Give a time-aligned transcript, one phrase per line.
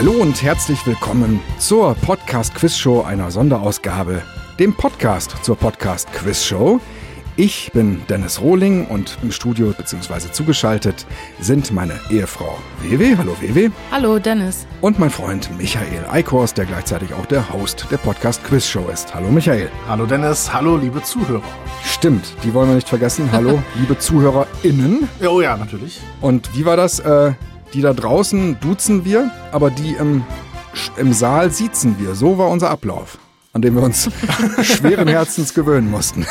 [0.00, 4.22] Hallo und herzlich willkommen zur Podcast Quiz Show einer Sonderausgabe,
[4.58, 6.80] dem Podcast zur Podcast Quiz Show.
[7.36, 10.32] Ich bin Dennis Rohling und im Studio bzw.
[10.32, 11.04] zugeschaltet
[11.38, 13.18] sind meine Ehefrau Wewe.
[13.18, 13.72] Hallo Wewe.
[13.90, 14.66] Hallo Dennis.
[14.80, 19.14] Und mein Freund Michael Eikors, der gleichzeitig auch der Host der Podcast Quiz Show ist.
[19.14, 19.68] Hallo Michael.
[19.86, 21.42] Hallo Dennis, hallo liebe Zuhörer.
[21.84, 23.30] Stimmt, die wollen wir nicht vergessen.
[23.32, 25.10] Hallo liebe ZuhörerInnen.
[25.28, 26.00] Oh ja, natürlich.
[26.22, 27.00] Und wie war das?
[27.00, 27.34] Äh,
[27.72, 30.24] die da draußen duzen wir, aber die im,
[30.96, 32.14] im Saal siezen wir.
[32.14, 33.18] So war unser Ablauf,
[33.52, 34.10] an dem wir uns
[34.62, 36.26] schweren Herzens gewöhnen mussten.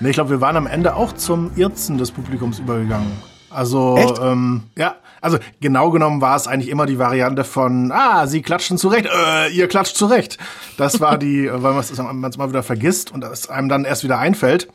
[0.00, 3.12] Nee, ich glaube, wir waren am Ende auch zum Irzen des Publikums übergegangen.
[3.50, 8.42] Also, ähm, ja, also genau genommen war es eigentlich immer die Variante von, ah, sie
[8.42, 10.38] klatschen zurecht, äh, ihr klatscht zurecht.
[10.78, 14.18] Das war die, weil man es mal wieder vergisst und es einem dann erst wieder
[14.18, 14.68] einfällt.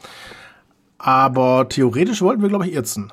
[1.00, 3.12] Aber theoretisch wollten wir, glaube ich, irzen.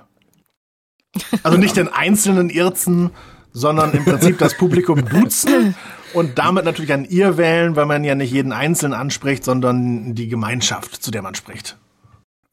[1.42, 3.10] Also nicht den einzelnen irzen,
[3.52, 5.74] sondern im Prinzip das Publikum duzen
[6.12, 10.28] und damit natürlich ein ihr wählen, weil man ja nicht jeden Einzelnen anspricht, sondern die
[10.28, 11.76] Gemeinschaft, zu der man spricht.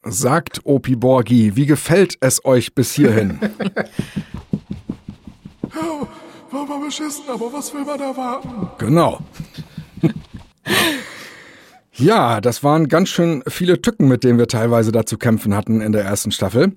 [0.04, 3.38] Sagt Opi Borgi, wie gefällt es euch bis hierhin?
[5.74, 6.08] ja,
[6.50, 8.68] war mal beschissen, aber was will man erwarten?
[8.78, 9.20] Genau.
[11.94, 15.80] ja, das waren ganz schön viele Tücken, mit denen wir teilweise da zu kämpfen hatten
[15.80, 16.72] in der ersten Staffel.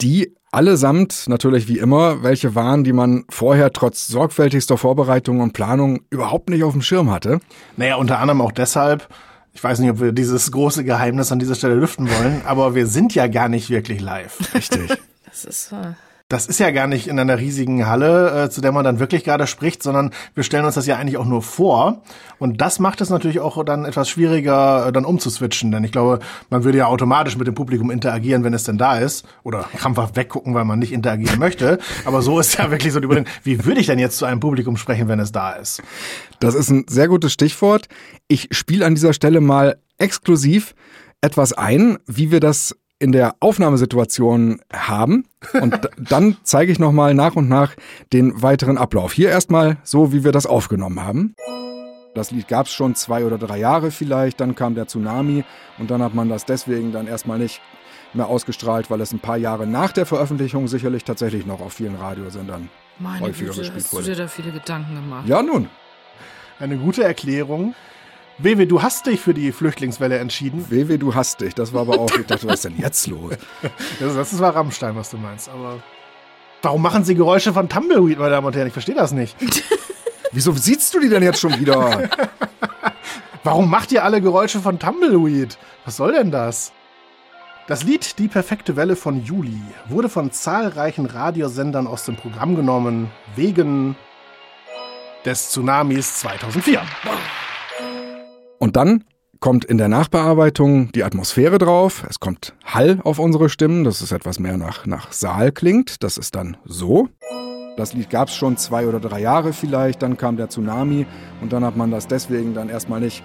[0.00, 6.00] Die allesamt natürlich wie immer welche waren, die man vorher trotz sorgfältigster Vorbereitung und Planung
[6.08, 7.40] überhaupt nicht auf dem Schirm hatte.
[7.76, 9.06] Naja, unter anderem auch deshalb,
[9.52, 12.86] ich weiß nicht, ob wir dieses große Geheimnis an dieser Stelle lüften wollen, aber wir
[12.86, 14.54] sind ja gar nicht wirklich live.
[14.54, 14.98] Richtig.
[15.28, 15.92] Das ist äh
[16.28, 19.22] das ist ja gar nicht in einer riesigen Halle, äh, zu der man dann wirklich
[19.22, 22.02] gerade spricht, sondern wir stellen uns das ja eigentlich auch nur vor.
[22.38, 25.70] Und das macht es natürlich auch dann etwas schwieriger, äh, dann umzuswitchen.
[25.70, 26.18] Denn ich glaube,
[26.50, 29.24] man würde ja automatisch mit dem Publikum interagieren, wenn es denn da ist.
[29.44, 31.78] Oder krampfhaft weggucken, weil man nicht interagieren möchte.
[32.04, 34.40] Aber so ist ja wirklich so die Überlegung, wie würde ich denn jetzt zu einem
[34.40, 35.80] Publikum sprechen, wenn es da ist?
[36.40, 37.86] Das ist ein sehr gutes Stichwort.
[38.26, 40.74] Ich spiele an dieser Stelle mal exklusiv
[41.20, 45.26] etwas ein, wie wir das in der Aufnahmesituation haben.
[45.60, 47.74] Und dann zeige ich nochmal nach und nach
[48.12, 49.12] den weiteren Ablauf.
[49.12, 51.34] Hier erstmal so, wie wir das aufgenommen haben.
[52.14, 55.44] Das Lied gab es schon zwei oder drei Jahre vielleicht, dann kam der Tsunami
[55.78, 57.60] und dann hat man das deswegen dann erstmal nicht
[58.14, 61.96] mehr ausgestrahlt, weil es ein paar Jahre nach der Veröffentlichung sicherlich tatsächlich noch auf vielen
[61.96, 64.06] Radiosendern Meine häufiger Güte, gespielt hast du wurde.
[64.06, 65.28] dir da viele Gedanken gemacht?
[65.28, 65.68] Ja, nun.
[66.58, 67.74] Eine gute Erklärung.
[68.38, 70.66] Wewe, du hast dich für die Flüchtlingswelle entschieden.
[70.68, 71.54] Wewe, du hast dich.
[71.54, 73.34] Das war aber auch, ich dachte, was ist denn jetzt los?
[74.00, 75.48] Das, das war Rammstein, was du meinst.
[75.48, 75.80] Aber
[76.60, 78.66] warum machen sie Geräusche von Tumbleweed, meine Damen und Herren?
[78.66, 79.36] Ich verstehe das nicht.
[80.32, 82.10] Wieso siehst du die denn jetzt schon wieder?
[83.44, 85.56] Warum macht ihr alle Geräusche von Tumbleweed?
[85.84, 86.72] Was soll denn das?
[87.68, 93.10] Das Lied Die perfekte Welle von Juli wurde von zahlreichen Radiosendern aus dem Programm genommen,
[93.34, 93.96] wegen
[95.24, 96.82] des Tsunamis 2004.
[98.58, 99.04] Und dann
[99.40, 102.04] kommt in der Nachbearbeitung die Atmosphäre drauf.
[102.08, 106.02] Es kommt Hall auf unsere Stimmen, dass es etwas mehr nach, nach Saal klingt.
[106.02, 107.08] Das ist dann so.
[107.76, 111.04] Das Lied gab es schon zwei oder drei Jahre vielleicht, dann kam der Tsunami
[111.42, 113.22] und dann hat man das deswegen dann erstmal nicht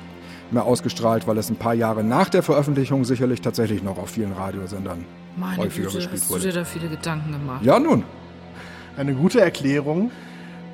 [0.52, 4.34] mehr ausgestrahlt, weil es ein paar Jahre nach der Veröffentlichung sicherlich tatsächlich noch auf vielen
[4.34, 5.06] Radiosendern
[5.38, 6.44] Meine häufiger Güte, gespielt hast du wurde.
[6.48, 7.64] dir da viele Gedanken gemacht?
[7.64, 8.04] Ja, nun.
[8.98, 10.12] Eine gute Erklärung.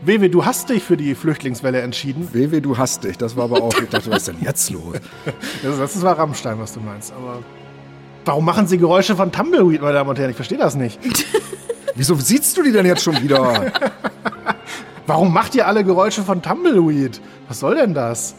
[0.02, 2.30] Wewe, du hast dich für die Flüchtlingswelle entschieden.
[2.32, 3.18] Wewe, du hast dich.
[3.18, 4.96] Das war aber auch, ich dachte, was ist denn jetzt los?
[5.64, 7.14] Das, das war Rammstein, was du meinst.
[7.14, 7.40] Aber
[8.26, 10.30] warum machen sie Geräusche von Tumbleweed, meine Damen und Herren?
[10.30, 11.00] Ich verstehe das nicht.
[11.96, 13.72] Wieso siehst du die denn jetzt schon wieder?
[15.08, 17.20] Warum macht ihr alle Geräusche von Tumbleweed?
[17.48, 18.36] Was soll denn das?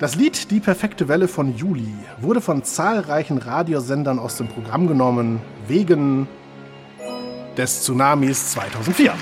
[0.00, 5.40] Das Lied Die perfekte Welle von Juli wurde von zahlreichen Radiosendern aus dem Programm genommen,
[5.68, 6.26] wegen
[7.56, 9.14] des Tsunamis 2004.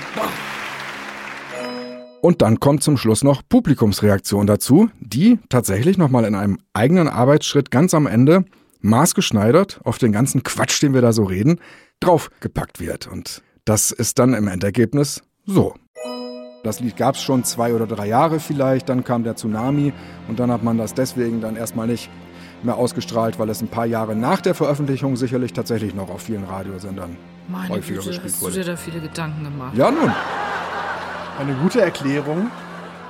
[2.25, 7.69] Und dann kommt zum Schluss noch Publikumsreaktion dazu, die tatsächlich nochmal in einem eigenen Arbeitsschritt
[7.69, 8.45] ganz am Ende
[8.81, 11.59] maßgeschneidert auf den ganzen Quatsch, den wir da so reden,
[11.99, 13.05] draufgepackt wird.
[13.05, 15.75] Und das ist dann im Endergebnis so.
[16.63, 19.93] Das Lied gab es schon zwei oder drei Jahre vielleicht, dann kam der Tsunami
[20.27, 22.09] und dann hat man das deswegen dann erstmal nicht
[22.63, 26.45] mehr ausgestrahlt, weil es ein paar Jahre nach der Veröffentlichung sicherlich tatsächlich noch auf vielen
[26.45, 27.17] Radiosendern
[27.49, 28.55] Meine häufiger Güte, gespielt hast du wurde.
[28.55, 29.77] dir da viele Gedanken gemacht?
[29.77, 30.11] Ja, nun.
[31.39, 32.49] Eine gute Erklärung.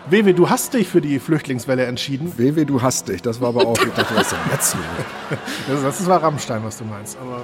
[0.07, 2.33] Wewe, du hast dich für die Flüchtlingswelle entschieden.
[2.37, 3.21] Wewe, du hast dich.
[3.21, 4.83] Das war aber auch, ich dachte, was ist jetzt los?
[5.67, 7.17] Das, das war Rammstein, was du meinst.
[7.19, 7.41] Aber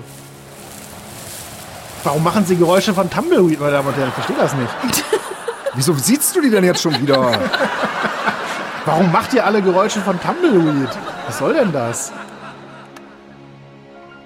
[2.04, 4.10] warum machen sie Geräusche von Tumbleweed, meine Damen und Herren?
[4.10, 4.74] Ich verstehe das nicht.
[5.75, 7.39] Wieso siehst du die denn jetzt schon wieder?
[8.86, 10.89] Warum macht ihr alle Geräusche von Tumbleweed?
[11.28, 12.12] Was soll denn das?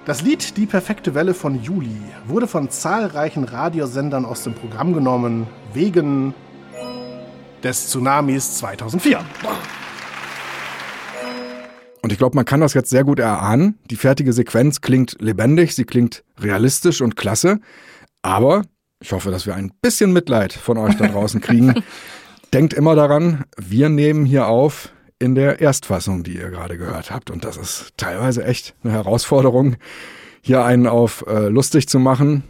[0.06, 5.46] Das Lied Die perfekte Welle von Juli wurde von zahlreichen Radiosendern aus dem Programm genommen,
[5.72, 6.34] wegen
[7.66, 9.24] des Tsunamis 2004.
[12.00, 13.80] Und ich glaube, man kann das jetzt sehr gut erahnen.
[13.90, 17.58] Die fertige Sequenz klingt lebendig, sie klingt realistisch und klasse.
[18.22, 18.62] Aber
[19.00, 21.82] ich hoffe, dass wir ein bisschen Mitleid von euch da draußen kriegen.
[22.54, 27.32] Denkt immer daran, wir nehmen hier auf in der Erstfassung, die ihr gerade gehört habt.
[27.32, 29.74] Und das ist teilweise echt eine Herausforderung,
[30.40, 32.44] hier einen auf äh, lustig zu machen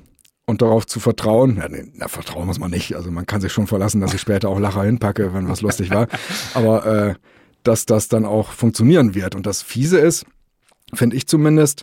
[0.47, 1.57] und darauf zu vertrauen.
[1.57, 2.95] Ja, nee, na, vertrauen muss man nicht.
[2.95, 5.91] Also man kann sich schon verlassen, dass ich später auch Lacher hinpacke, wenn was lustig
[5.91, 6.07] war.
[6.55, 7.15] Aber äh,
[7.65, 9.35] dass das dann auch funktionieren wird.
[9.35, 10.25] Und das Fiese ist,
[10.95, 11.83] finde ich zumindest,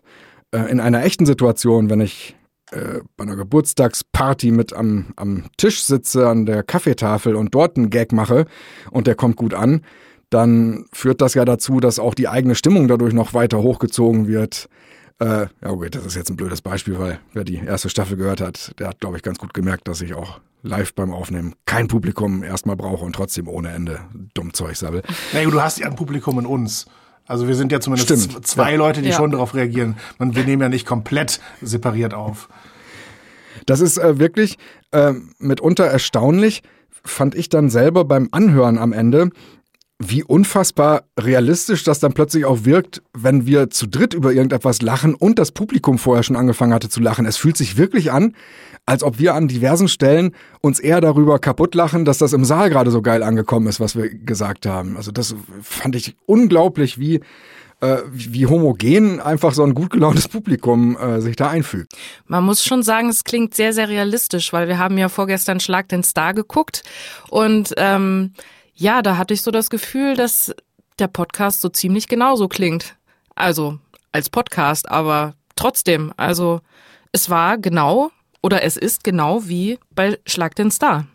[0.52, 2.36] äh, in einer echten Situation, wenn ich
[2.72, 7.90] äh, bei einer Geburtstagsparty mit am, am Tisch sitze, an der Kaffeetafel und dort einen
[7.90, 8.46] Gag mache
[8.92, 9.82] und der kommt gut an,
[10.30, 14.68] dann führt das ja dazu, dass auch die eigene Stimmung dadurch noch weiter hochgezogen wird.
[15.20, 18.42] Äh, ja gut, das ist jetzt ein blödes Beispiel, weil wer die erste Staffel gehört
[18.42, 21.88] hat, der hat, glaube ich, ganz gut gemerkt, dass ich auch live beim Aufnehmen kein
[21.88, 24.00] Publikum erstmal brauche und trotzdem ohne Ende
[24.34, 25.04] dumm Zeug sabbel.
[25.34, 26.86] Naja, du hast ja ein Publikum in uns.
[27.26, 28.46] Also wir sind ja zumindest Stimmt.
[28.48, 28.78] zwei ja.
[28.78, 29.16] Leute, die ja.
[29.16, 29.96] schon darauf reagieren.
[30.18, 32.50] Und wir nehmen ja nicht komplett separiert auf.
[33.66, 34.58] Das ist äh, wirklich
[34.92, 36.64] äh, mitunter erstaunlich,
[37.04, 39.30] fand ich dann selber beim Anhören am Ende,
[40.10, 45.16] wie unfassbar realistisch das dann plötzlich auch wirkt, wenn wir zu dritt über irgendetwas lachen
[45.16, 47.26] und das Publikum vorher schon angefangen hatte zu lachen.
[47.26, 48.36] Es fühlt sich wirklich an,
[48.86, 52.70] als ob wir an diversen Stellen uns eher darüber kaputt lachen, dass das im Saal
[52.70, 54.98] gerade so geil angekommen ist, was wir gesagt haben.
[54.98, 57.22] Also das fand ich unglaublich, wie
[57.84, 61.92] äh, wie homogen einfach so ein gut gelauntes Publikum äh, sich da einfügt.
[62.28, 65.90] Man muss schon sagen, es klingt sehr, sehr realistisch, weil wir haben ja vorgestern Schlag
[65.90, 66.84] den Star geguckt
[67.30, 68.34] und ähm,
[68.74, 70.54] ja, da hatte ich so das Gefühl, dass
[71.00, 72.96] der Podcast so ziemlich genauso klingt.
[73.36, 73.80] Also
[74.12, 76.62] als Podcast, aber trotzdem, also
[77.12, 78.12] es war genau
[78.42, 81.08] oder es ist genau wie bei Schlag den Star.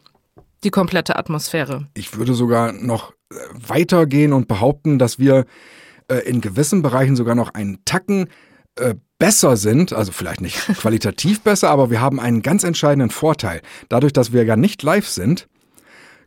[0.65, 1.87] Die komplette Atmosphäre.
[1.95, 5.47] Ich würde sogar noch äh, weitergehen und behaupten, dass wir
[6.09, 8.29] äh, in gewissen Bereichen sogar noch einen Tacken
[8.75, 13.63] äh, besser sind, also vielleicht nicht qualitativ besser, aber wir haben einen ganz entscheidenden Vorteil.
[13.89, 15.49] Dadurch, dass wir ja nicht live sind,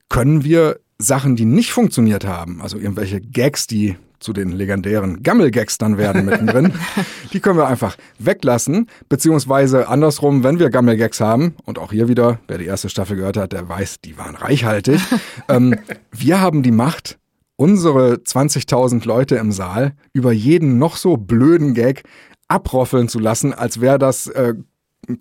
[0.07, 5.79] können wir Sachen, die nicht funktioniert haben, also irgendwelche Gags, die zu den legendären Gammel-Gags
[5.79, 6.73] dann werden mittendrin,
[7.33, 12.39] die können wir einfach weglassen, beziehungsweise andersrum, wenn wir Gammel-Gags haben, und auch hier wieder,
[12.47, 15.01] wer die erste Staffel gehört hat, der weiß, die waren reichhaltig,
[15.49, 15.75] ähm,
[16.11, 17.17] wir haben die Macht,
[17.55, 22.03] unsere 20.000 Leute im Saal über jeden noch so blöden Gag
[22.47, 24.55] abroffeln zu lassen, als wäre das äh,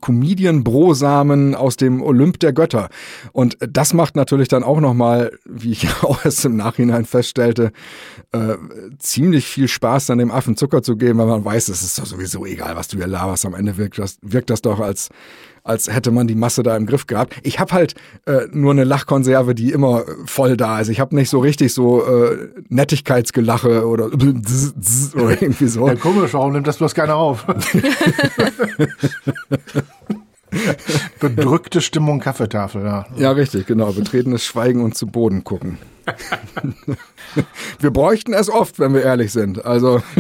[0.01, 2.89] Comedian-Brosamen aus dem Olymp der Götter.
[3.33, 7.73] Und das macht natürlich dann auch nochmal, wie ich auch erst im Nachhinein feststellte,
[8.33, 8.57] äh,
[8.99, 12.07] ziemlich viel Spaß, dann dem Affen Zucker zu geben, weil man weiß, es ist doch
[12.07, 13.45] sowieso egal, was du hier laberst.
[13.45, 15.09] Am Ende wirkt das, wirkt das doch als
[15.65, 17.37] als hätte man die Masse da im Griff gehabt.
[17.43, 17.95] Ich habe halt
[18.27, 20.89] äh, nur eine Lachkonserve, die immer voll da ist.
[20.89, 25.87] Ich habe nicht so richtig so äh, Nettigkeitsgelache oder, oder irgendwie so.
[25.87, 27.47] Ja, komisch, warum nimmt das bloß keiner auf?
[31.21, 33.07] Bedrückte Stimmung Kaffeetafel, ja.
[33.17, 33.93] Ja, richtig, genau.
[33.93, 35.79] Betretenes Schweigen und zu Boden gucken.
[37.79, 39.65] wir bräuchten es oft, wenn wir ehrlich sind.
[39.65, 40.03] Also.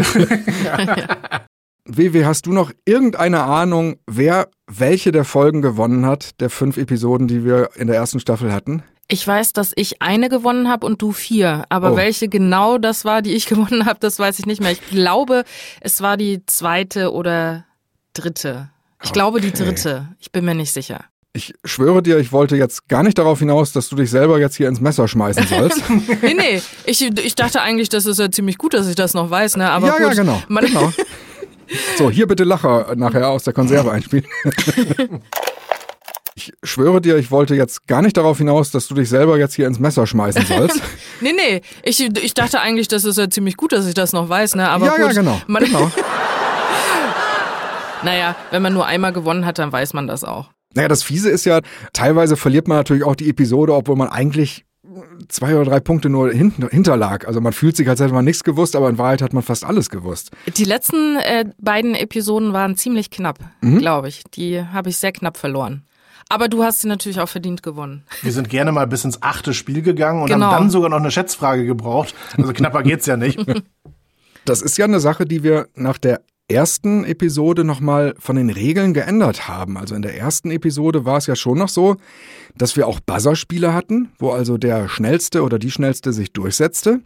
[1.84, 7.26] WW, hast du noch irgendeine Ahnung, wer welche der Folgen gewonnen hat, der fünf Episoden,
[7.26, 8.82] die wir in der ersten Staffel hatten?
[9.08, 11.64] Ich weiß, dass ich eine gewonnen habe und du vier.
[11.68, 11.96] Aber oh.
[11.96, 14.70] welche genau das war, die ich gewonnen habe, das weiß ich nicht mehr.
[14.70, 15.44] Ich glaube,
[15.80, 17.64] es war die zweite oder
[18.12, 18.70] dritte.
[19.02, 19.14] Ich okay.
[19.14, 20.08] glaube die dritte.
[20.20, 21.04] Ich bin mir nicht sicher.
[21.32, 24.56] Ich schwöre dir, ich wollte jetzt gar nicht darauf hinaus, dass du dich selber jetzt
[24.56, 25.82] hier ins Messer schmeißen sollst.
[26.22, 26.60] nee, nee.
[26.86, 29.70] Ich, ich dachte eigentlich, das ist ja ziemlich gut, dass ich das noch weiß, ne?
[29.70, 30.00] Aber ja, gut.
[30.02, 30.42] ja, genau.
[30.48, 30.92] genau.
[31.96, 34.24] So, hier bitte Lacher nachher aus der Konserve einspielen.
[36.34, 39.54] Ich schwöre dir, ich wollte jetzt gar nicht darauf hinaus, dass du dich selber jetzt
[39.54, 40.82] hier ins Messer schmeißen sollst.
[41.20, 41.60] nee, nee.
[41.84, 44.68] Ich, ich dachte eigentlich, das ist ja ziemlich gut, dass ich das noch weiß, ne?
[44.68, 45.40] Aber ja, gut, ja, genau.
[45.46, 45.92] Genau.
[48.02, 50.50] naja, wenn man nur einmal gewonnen hat, dann weiß man das auch.
[50.74, 51.60] Naja, das Fiese ist ja,
[51.92, 54.64] teilweise verliert man natürlich auch die Episode, obwohl man eigentlich
[55.28, 57.26] zwei oder drei Punkte nur hinterlag.
[57.26, 59.64] Also man fühlt sich, als hätte man nichts gewusst, aber in Wahrheit hat man fast
[59.64, 60.30] alles gewusst.
[60.56, 63.78] Die letzten äh, beiden Episoden waren ziemlich knapp, mhm.
[63.78, 64.24] glaube ich.
[64.34, 65.84] Die habe ich sehr knapp verloren.
[66.28, 68.04] Aber du hast sie natürlich auch verdient gewonnen.
[68.22, 70.46] Wir sind gerne mal bis ins achte Spiel gegangen und genau.
[70.46, 72.14] haben dann sogar noch eine Schätzfrage gebraucht.
[72.36, 73.38] Also knapper geht's ja nicht.
[74.46, 78.94] Das ist ja eine Sache, die wir nach der ersten Episode nochmal von den Regeln
[78.94, 79.76] geändert haben.
[79.76, 81.96] Also in der ersten Episode war es ja schon noch so,
[82.56, 87.00] dass wir auch Buzzerspiele hatten, wo also der Schnellste oder die Schnellste sich durchsetzte.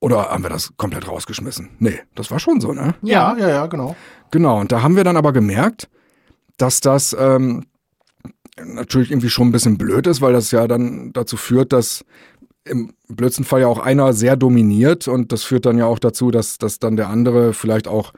[0.00, 1.70] Oder haben wir das komplett rausgeschmissen?
[1.80, 2.94] Nee, das war schon so, ne?
[3.02, 3.96] Ja, ja, ja, genau.
[4.30, 5.88] Genau, und da haben wir dann aber gemerkt,
[6.56, 7.64] dass das ähm,
[8.64, 12.04] natürlich irgendwie schon ein bisschen blöd ist, weil das ja dann dazu führt, dass
[12.68, 16.30] im blödsten Fall ja auch einer sehr dominiert und das führt dann ja auch dazu,
[16.30, 18.12] dass, dass dann der andere vielleicht auch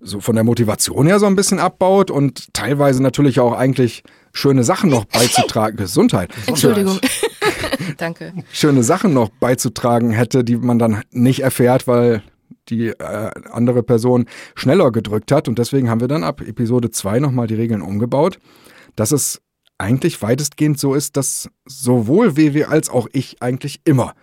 [0.00, 4.62] so von der Motivation her so ein bisschen abbaut und teilweise natürlich auch eigentlich schöne
[4.62, 5.76] Sachen noch beizutragen.
[5.78, 6.30] Gesundheit.
[6.46, 6.98] Entschuldigung.
[7.96, 8.32] Danke.
[8.52, 12.22] Schöne Sachen noch beizutragen hätte, die man dann nicht erfährt, weil
[12.68, 15.48] die äh, andere Person schneller gedrückt hat.
[15.48, 18.38] Und deswegen haben wir dann ab Episode 2 nochmal die Regeln umgebaut,
[18.96, 19.40] dass es
[19.78, 24.14] eigentlich weitestgehend so ist, dass sowohl WW als auch ich eigentlich immer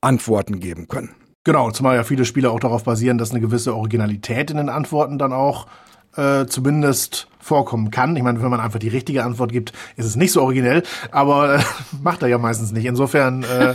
[0.00, 1.10] Antworten geben können.
[1.44, 5.18] Genau, zumal ja viele Spiele auch darauf basieren, dass eine gewisse Originalität in den Antworten
[5.18, 5.66] dann auch
[6.16, 8.16] äh, zumindest vorkommen kann.
[8.16, 11.56] Ich meine, wenn man einfach die richtige Antwort gibt, ist es nicht so originell, aber
[11.56, 11.62] äh,
[12.02, 12.84] macht er ja meistens nicht.
[12.84, 13.74] Insofern, äh,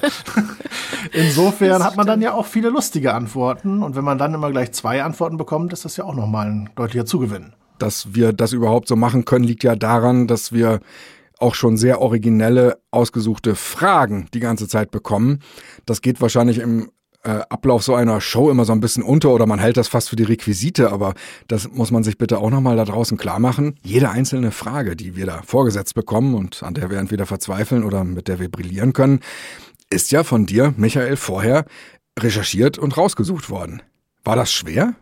[1.12, 4.72] insofern hat man dann ja auch viele lustige Antworten und wenn man dann immer gleich
[4.74, 7.54] zwei Antworten bekommt, ist das ja auch nochmal ein deutlicher Zugewinn.
[7.80, 10.80] Dass wir das überhaupt so machen können, liegt ja daran, dass wir
[11.40, 15.40] auch schon sehr originelle, ausgesuchte Fragen die ganze Zeit bekommen.
[15.86, 16.90] Das geht wahrscheinlich im
[17.26, 20.10] äh, Ablauf so einer Show immer so ein bisschen unter oder man hält das fast
[20.10, 21.14] für die Requisite, aber
[21.48, 23.80] das muss man sich bitte auch nochmal da draußen klar machen.
[23.84, 28.04] Jede einzelne Frage, die wir da vorgesetzt bekommen und an der wir entweder verzweifeln oder
[28.04, 29.20] mit der wir brillieren können,
[29.90, 31.66] ist ja von dir, Michael, vorher
[32.18, 33.82] recherchiert und rausgesucht worden.
[34.24, 34.96] War das schwer?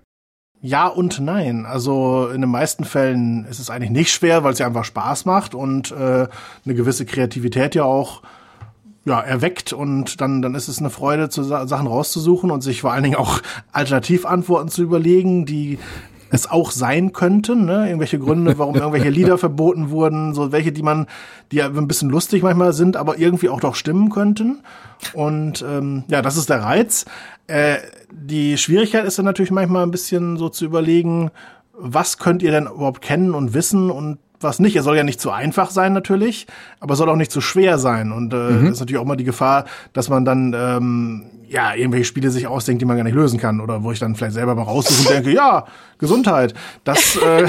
[0.66, 1.66] Ja und nein.
[1.66, 5.26] Also in den meisten Fällen ist es eigentlich nicht schwer, weil es ja einfach Spaß
[5.26, 6.26] macht und äh,
[6.66, 8.22] eine gewisse Kreativität ja auch
[9.04, 12.94] ja, erweckt und dann, dann ist es eine Freude, zu Sachen rauszusuchen und sich vor
[12.94, 13.42] allen Dingen auch
[13.74, 15.80] Alternativantworten zu überlegen, die
[16.34, 17.86] es auch sein könnten, ne?
[17.86, 21.06] irgendwelche Gründe, warum irgendwelche Lieder verboten wurden, so welche, die man,
[21.52, 24.64] die ja ein bisschen lustig manchmal sind, aber irgendwie auch doch stimmen könnten.
[25.14, 27.06] Und ähm, ja, das ist der Reiz.
[27.48, 27.78] Äh,
[28.12, 31.30] die Schwierigkeit ist dann natürlich manchmal ein bisschen so zu überlegen,
[31.74, 34.76] was könnt ihr denn überhaupt kennen und wissen und was nicht.
[34.76, 36.48] Er soll ja nicht zu einfach sein natürlich,
[36.80, 38.12] aber soll auch nicht zu schwer sein.
[38.12, 38.68] Und äh, mhm.
[38.68, 42.82] ist natürlich auch immer die Gefahr, dass man dann ähm, ja irgendwelche Spiele sich ausdenkt,
[42.82, 43.62] die man gar nicht lösen kann.
[43.62, 45.66] Oder wo ich dann vielleicht selber mal raussuche und denke, ja,
[45.98, 46.54] Gesundheit.
[46.84, 47.48] Das äh,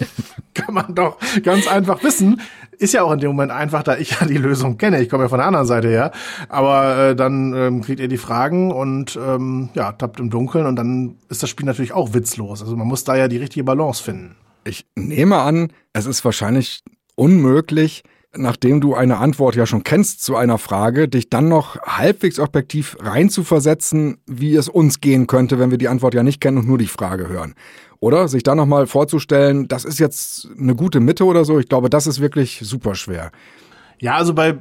[0.54, 2.40] kann man doch ganz einfach wissen.
[2.78, 5.00] Ist ja auch in dem Moment einfach, da ich ja die Lösung kenne.
[5.00, 6.10] Ich komme ja von der anderen Seite her.
[6.48, 10.76] Aber äh, dann ähm, kriegt ihr die Fragen und ähm, ja, tappt im Dunkeln und
[10.76, 12.60] dann ist das Spiel natürlich auch witzlos.
[12.62, 14.34] Also man muss da ja die richtige Balance finden.
[14.64, 16.82] Ich nehme an, es ist wahrscheinlich
[17.14, 18.04] unmöglich,
[18.34, 22.96] nachdem du eine Antwort ja schon kennst zu einer Frage, dich dann noch halbwegs objektiv
[23.00, 26.78] reinzuversetzen, wie es uns gehen könnte, wenn wir die Antwort ja nicht kennen und nur
[26.78, 27.54] die Frage hören.
[28.00, 31.90] Oder sich dann nochmal vorzustellen, das ist jetzt eine gute Mitte oder so, ich glaube,
[31.90, 33.30] das ist wirklich super schwer.
[34.00, 34.58] Ja, also bei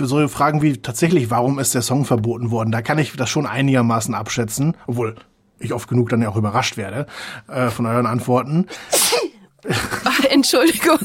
[0.00, 3.46] so Fragen wie tatsächlich, warum ist der Song verboten worden, da kann ich das schon
[3.46, 5.16] einigermaßen abschätzen, obwohl
[5.58, 7.06] ich oft genug dann ja auch überrascht werde
[7.48, 8.66] äh, von euren Antworten.
[10.04, 10.98] Ach, Entschuldigung.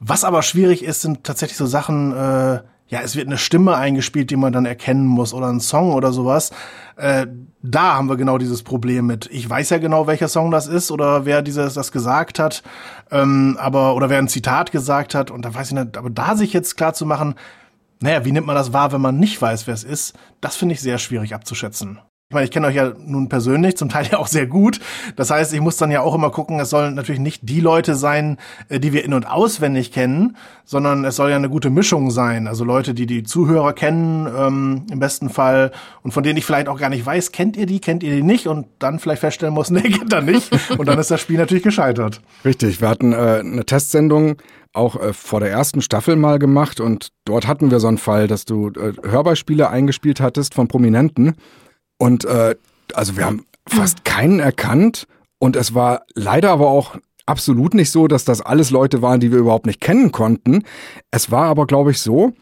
[0.00, 4.30] Was aber schwierig ist, sind tatsächlich so Sachen, äh, ja, es wird eine Stimme eingespielt,
[4.30, 6.50] die man dann erkennen muss oder ein Song oder sowas.
[6.96, 7.26] Äh,
[7.62, 9.28] da haben wir genau dieses Problem mit.
[9.32, 12.62] Ich weiß ja genau, welcher Song das ist oder wer dieses das gesagt hat,
[13.10, 15.96] ähm, aber oder wer ein Zitat gesagt hat und da weiß ich nicht.
[15.96, 17.34] Aber da sich jetzt klar zu machen,
[18.00, 20.18] naja, wie nimmt man das wahr, wenn man nicht weiß, wer es ist?
[20.40, 22.00] Das finde ich sehr schwierig abzuschätzen.
[22.32, 24.80] Ich meine, ich kenne euch ja nun persönlich, zum Teil ja auch sehr gut.
[25.16, 27.94] Das heißt, ich muss dann ja auch immer gucken, es sollen natürlich nicht die Leute
[27.94, 28.38] sein,
[28.70, 32.46] äh, die wir in- und auswendig kennen, sondern es soll ja eine gute Mischung sein.
[32.46, 35.72] Also Leute, die die Zuhörer kennen, ähm, im besten Fall,
[36.02, 38.22] und von denen ich vielleicht auch gar nicht weiß, kennt ihr die, kennt ihr die
[38.22, 38.46] nicht?
[38.46, 40.50] Und dann vielleicht feststellen muss, nee, kennt er nicht.
[40.78, 42.22] Und dann ist das Spiel natürlich gescheitert.
[42.46, 44.36] Richtig, wir hatten äh, eine Testsendung
[44.72, 48.26] auch äh, vor der ersten Staffel mal gemacht und dort hatten wir so einen Fall,
[48.26, 51.34] dass du äh, Hörbeispiele eingespielt hattest von Prominenten
[52.02, 52.56] und äh,
[52.94, 55.06] also wir haben fast keinen erkannt.
[55.38, 59.30] Und es war leider aber auch absolut nicht so, dass das alles Leute waren, die
[59.30, 60.64] wir überhaupt nicht kennen konnten.
[61.12, 62.32] Es war aber, glaube ich, so,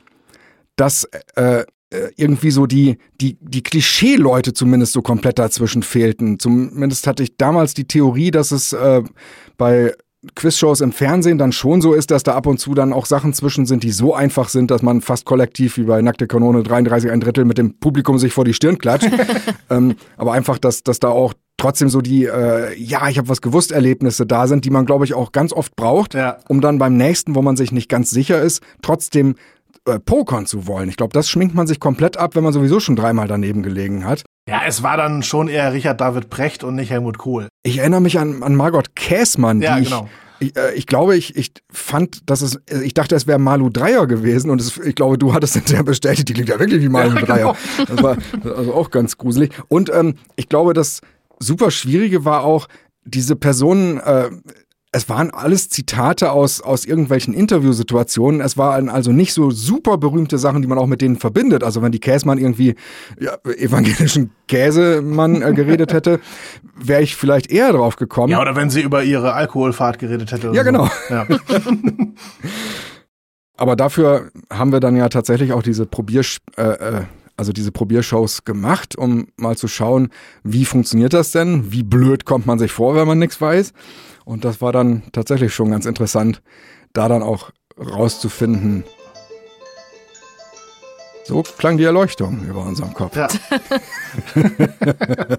[0.76, 1.04] dass
[1.36, 6.38] äh, äh, irgendwie so die, die, die Klischee-Leute zumindest so komplett dazwischen fehlten.
[6.38, 9.02] Zumindest hatte ich damals die Theorie, dass es äh,
[9.58, 9.94] bei
[10.34, 13.32] Quizshows im Fernsehen dann schon so ist, dass da ab und zu dann auch Sachen
[13.32, 17.10] zwischen sind, die so einfach sind, dass man fast kollektiv wie bei Nackte Kanone 33
[17.10, 19.10] ein Drittel mit dem Publikum sich vor die Stirn klatscht.
[19.70, 23.40] ähm, aber einfach, dass, dass da auch trotzdem so die, äh, ja, ich habe was
[23.40, 26.38] gewusst, Erlebnisse da sind, die man, glaube ich, auch ganz oft braucht, ja.
[26.48, 29.36] um dann beim nächsten, wo man sich nicht ganz sicher ist, trotzdem
[29.86, 30.88] äh, pokern zu wollen.
[30.88, 34.04] Ich glaube, das schminkt man sich komplett ab, wenn man sowieso schon dreimal daneben gelegen
[34.04, 34.24] hat.
[34.48, 37.48] Ja, es war dann schon eher Richard David Precht und nicht Helmut Kohl.
[37.62, 40.08] Ich erinnere mich an, an Margot Käßmann, ja, die genau.
[40.38, 43.38] ich, ich, äh, ich, glaube, ich, ich fand, dass es, äh, ich dachte, es wäre
[43.38, 46.58] Malu Dreier gewesen und es, ich glaube, du hattest es ja bestätigt, die klingt ja
[46.58, 47.56] wirklich wie Malu ja, Dreier.
[47.76, 47.88] Genau.
[47.88, 48.16] Das war
[48.56, 49.52] also auch ganz gruselig.
[49.68, 51.00] Und ähm, ich glaube, das
[51.38, 52.68] super Schwierige war auch,
[53.04, 54.30] diese Personen, äh,
[54.92, 58.40] es waren alles Zitate aus, aus irgendwelchen Interviewsituationen.
[58.40, 61.62] Es waren also nicht so super berühmte Sachen, die man auch mit denen verbindet.
[61.62, 62.74] Also wenn die Käsmann irgendwie
[63.20, 66.18] ja, evangelischen Käsemann äh, geredet hätte,
[66.74, 68.32] wäre ich vielleicht eher drauf gekommen.
[68.32, 70.50] Ja, oder wenn sie über ihre Alkoholfahrt geredet hätte.
[70.52, 70.88] ja, genau.
[71.08, 71.14] So.
[71.14, 71.26] Ja.
[73.56, 76.22] Aber dafür haben wir dann ja tatsächlich auch diese Probier,
[76.56, 77.02] äh, äh,
[77.40, 80.10] also diese Probiershows gemacht, um mal zu schauen,
[80.44, 81.72] wie funktioniert das denn?
[81.72, 83.72] Wie blöd kommt man sich vor, wenn man nichts weiß?
[84.26, 86.42] Und das war dann tatsächlich schon ganz interessant,
[86.92, 88.84] da dann auch rauszufinden.
[91.24, 93.16] So klang die Erleuchtung über unserem Kopf.
[93.16, 93.28] Ja.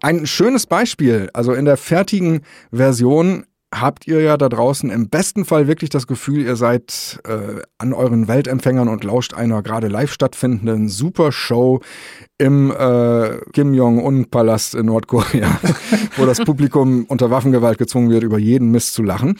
[0.00, 2.40] Ein schönes Beispiel, also in der fertigen
[2.72, 7.60] Version habt ihr ja da draußen im besten Fall wirklich das Gefühl, ihr seid äh,
[7.76, 11.80] an euren Weltempfängern und lauscht einer gerade live stattfindenden Supershow
[12.38, 15.60] im äh, Kim Jong-un-Palast in Nordkorea,
[16.16, 19.38] wo das Publikum unter Waffengewalt gezwungen wird, über jeden Mist zu lachen.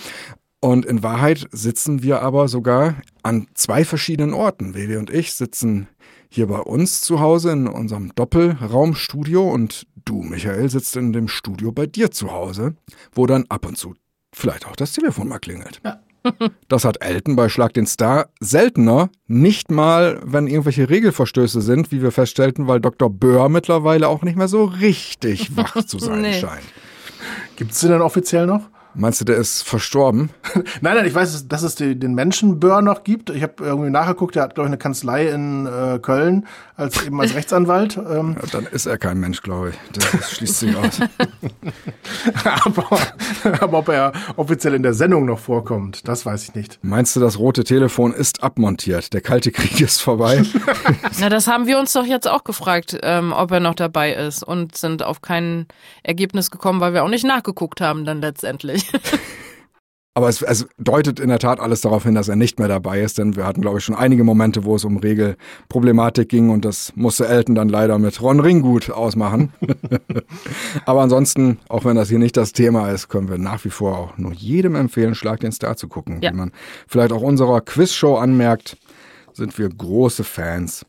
[0.61, 4.75] Und in Wahrheit sitzen wir aber sogar an zwei verschiedenen Orten.
[4.75, 5.89] Vivi und ich sitzen
[6.29, 11.73] hier bei uns zu Hause in unserem Doppelraumstudio und du, Michael, sitzt in dem Studio
[11.73, 12.75] bei dir zu Hause,
[13.13, 13.95] wo dann ab und zu
[14.39, 15.81] vielleicht auch das Telefon mal klingelt.
[15.85, 16.01] Ja.
[16.69, 22.03] Das hat Elton bei Schlag den Star seltener, nicht mal, wenn irgendwelche Regelverstöße sind, wie
[22.03, 23.09] wir feststellten, weil Dr.
[23.09, 26.39] Böhr mittlerweile auch nicht mehr so richtig wach zu sein nee.
[26.41, 26.65] scheint.
[27.57, 28.69] Gibt es sie denn offiziell noch?
[28.95, 30.31] Meinst du, der ist verstorben?
[30.81, 33.31] nein, nein, ich weiß, dass es den Menschenbör noch gibt.
[33.31, 36.47] Ich habe irgendwie nachgeguckt, der hat, glaube ich, eine Kanzlei in äh, Köln
[36.79, 37.97] als eben als Rechtsanwalt.
[37.97, 38.37] Ähm.
[38.41, 39.77] Ja, dann ist er kein Mensch, glaube ich.
[39.93, 41.01] Das schließt sich aus.
[42.65, 42.99] aber,
[43.61, 46.79] aber ob er offiziell in der Sendung noch vorkommt, das weiß ich nicht.
[46.83, 49.13] Meinst du, das rote Telefon ist abmontiert?
[49.13, 50.43] Der Kalte Krieg ist vorbei?
[51.21, 54.45] Na, das haben wir uns doch jetzt auch gefragt, ähm, ob er noch dabei ist
[54.45, 55.67] und sind auf kein
[56.05, 58.78] Ergebnis gekommen, weil wir auch nicht nachgeguckt haben dann letztendlich.
[60.19, 63.03] Aber es, es, deutet in der Tat alles darauf hin, dass er nicht mehr dabei
[63.03, 66.65] ist, denn wir hatten, glaube ich, schon einige Momente, wo es um Regelproblematik ging und
[66.65, 69.53] das musste Elton dann leider mit Ron Ringgut ausmachen.
[70.87, 73.97] Aber ansonsten, auch wenn das hier nicht das Thema ist, können wir nach wie vor
[73.97, 76.21] auch nur jedem empfehlen, Schlag den Star zu gucken.
[76.21, 76.33] Ja.
[76.33, 76.51] Wie man
[76.89, 78.77] vielleicht auch unserer Quizshow anmerkt,
[79.35, 80.85] sind wir große Fans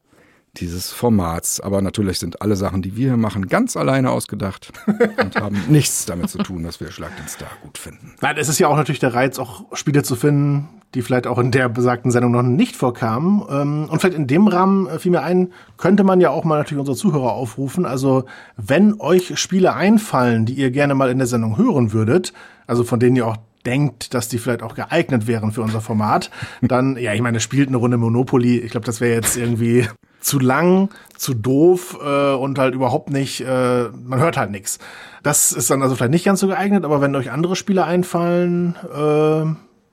[0.59, 1.59] dieses Formats.
[1.59, 4.71] Aber natürlich sind alle Sachen, die wir hier machen, ganz alleine ausgedacht
[5.23, 8.13] und haben nichts damit zu tun, dass wir Schlag den Star gut finden.
[8.21, 11.37] Nein, es ist ja auch natürlich der Reiz, auch Spiele zu finden, die vielleicht auch
[11.37, 13.43] in der besagten Sendung noch nicht vorkamen.
[13.49, 16.57] Ähm, und vielleicht in dem Rahmen äh, fiel mir ein, könnte man ja auch mal
[16.57, 17.85] natürlich unsere Zuhörer aufrufen.
[17.85, 18.25] Also
[18.57, 22.33] wenn euch Spiele einfallen, die ihr gerne mal in der Sendung hören würdet,
[22.65, 26.31] also von denen ihr auch denkt, dass die vielleicht auch geeignet wären für unser Format,
[26.61, 28.57] dann, ja, ich meine, spielt eine Runde Monopoly.
[28.59, 29.87] Ich glaube, das wäre jetzt irgendwie
[30.19, 34.79] zu lang, zu doof äh, und halt überhaupt nicht, äh, man hört halt nichts.
[35.23, 38.75] Das ist dann also vielleicht nicht ganz so geeignet, aber wenn euch andere Spiele einfallen,
[38.93, 39.45] äh,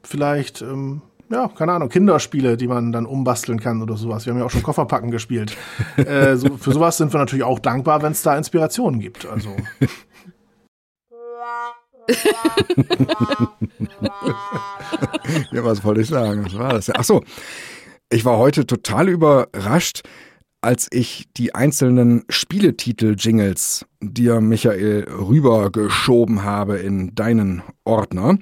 [0.02, 4.26] vielleicht, ähm, ja, keine Ahnung, Kinderspiele, die man dann umbasteln kann oder sowas.
[4.26, 5.56] Wir haben ja auch schon Kofferpacken gespielt.
[5.96, 9.26] äh, so, für sowas sind wir natürlich auch dankbar, wenn es da Inspirationen gibt.
[9.26, 9.50] Also.
[15.50, 16.44] ja, was wollte ich sagen?
[16.44, 16.90] Was war das?
[16.94, 17.24] Ach so.
[18.08, 20.02] Ich war heute total überrascht,
[20.60, 28.38] als ich die einzelnen Spieletitel-Jingles dir, Michael, rübergeschoben habe in deinen Ordner.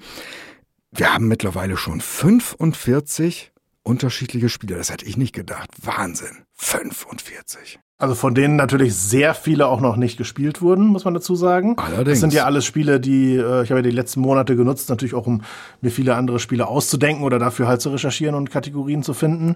[0.90, 4.76] Wir haben mittlerweile schon 45 unterschiedliche Spiele.
[4.76, 5.70] Das hätte ich nicht gedacht.
[5.82, 6.44] Wahnsinn.
[6.54, 7.78] 45.
[7.96, 11.76] Also von denen natürlich sehr viele auch noch nicht gespielt wurden, muss man dazu sagen.
[11.78, 12.08] Allerdings.
[12.08, 15.14] Das sind ja alles Spiele, die äh, ich habe ja die letzten Monate genutzt, natürlich
[15.14, 15.42] auch um
[15.80, 19.54] mir viele andere Spiele auszudenken oder dafür halt zu recherchieren und Kategorien zu finden.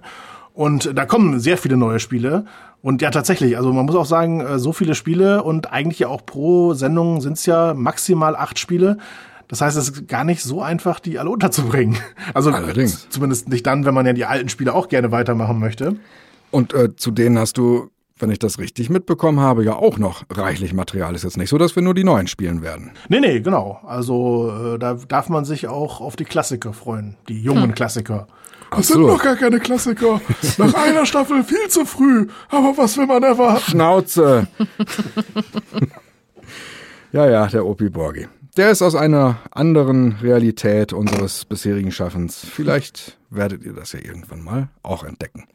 [0.53, 2.45] Und da kommen sehr viele neue Spiele.
[2.81, 6.07] Und ja, tatsächlich, also man muss auch sagen, äh, so viele Spiele und eigentlich ja
[6.07, 8.97] auch pro Sendung sind es ja maximal acht Spiele.
[9.49, 11.97] Das heißt, es ist gar nicht so einfach, die alle unterzubringen.
[12.33, 13.09] Also Allerdings.
[13.09, 15.97] zumindest nicht dann, wenn man ja die alten Spiele auch gerne weitermachen möchte.
[16.51, 20.23] Und äh, zu denen hast du wenn ich das richtig mitbekommen habe, ja auch noch
[20.29, 21.15] reichlich Material.
[21.15, 22.91] Ist jetzt nicht so, dass wir nur die neuen spielen werden.
[23.07, 23.79] Nee, nee, genau.
[23.85, 27.75] Also äh, da darf man sich auch auf die Klassiker freuen, die jungen hm.
[27.75, 28.27] Klassiker.
[28.71, 28.95] Das so.
[28.95, 30.21] sind noch gar keine Klassiker.
[30.57, 32.27] Nach einer Staffel viel zu früh.
[32.49, 33.71] Aber was will man erwarten?
[33.71, 34.47] Schnauze.
[37.11, 38.27] ja, ja, der Opi Borgi.
[38.57, 42.45] Der ist aus einer anderen Realität unseres bisherigen Schaffens.
[42.45, 45.45] Vielleicht werdet ihr das ja irgendwann mal auch entdecken.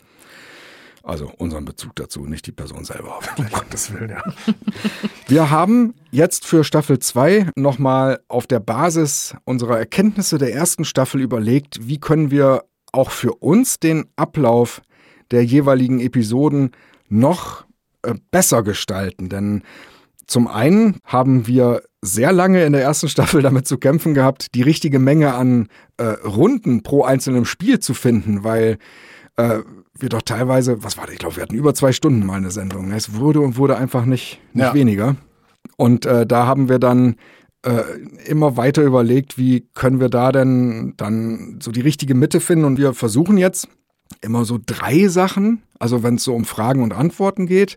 [1.05, 3.19] Also unseren Bezug dazu, nicht die Person selber.
[3.37, 4.23] Um Gottes Willen, ja.
[5.29, 11.21] Wir haben jetzt für Staffel 2 nochmal auf der Basis unserer Erkenntnisse der ersten Staffel
[11.21, 14.81] überlegt, wie können wir auch für uns den Ablauf
[15.31, 16.71] der jeweiligen Episoden
[17.11, 17.67] noch
[18.03, 19.29] äh, besser gestalten.
[19.29, 19.63] Denn
[20.27, 24.63] zum einen haben wir sehr lange in der ersten Staffel damit zu kämpfen gehabt, die
[24.63, 28.79] richtige Menge an äh, Runden pro einzelnem Spiel zu finden, weil
[29.37, 29.61] äh,
[29.99, 31.15] wir doch teilweise, was war das?
[31.15, 32.91] Ich glaube, wir hatten über zwei Stunden mal eine Sendung.
[32.91, 34.75] Es wurde und wurde einfach nicht, nicht ja.
[34.75, 35.17] weniger.
[35.77, 37.17] Und äh, da haben wir dann
[37.63, 37.83] äh,
[38.27, 42.65] immer weiter überlegt, wie können wir da denn dann so die richtige Mitte finden.
[42.65, 43.69] Und wir versuchen jetzt
[44.21, 47.77] immer so drei Sachen, also wenn es so um Fragen und Antworten geht,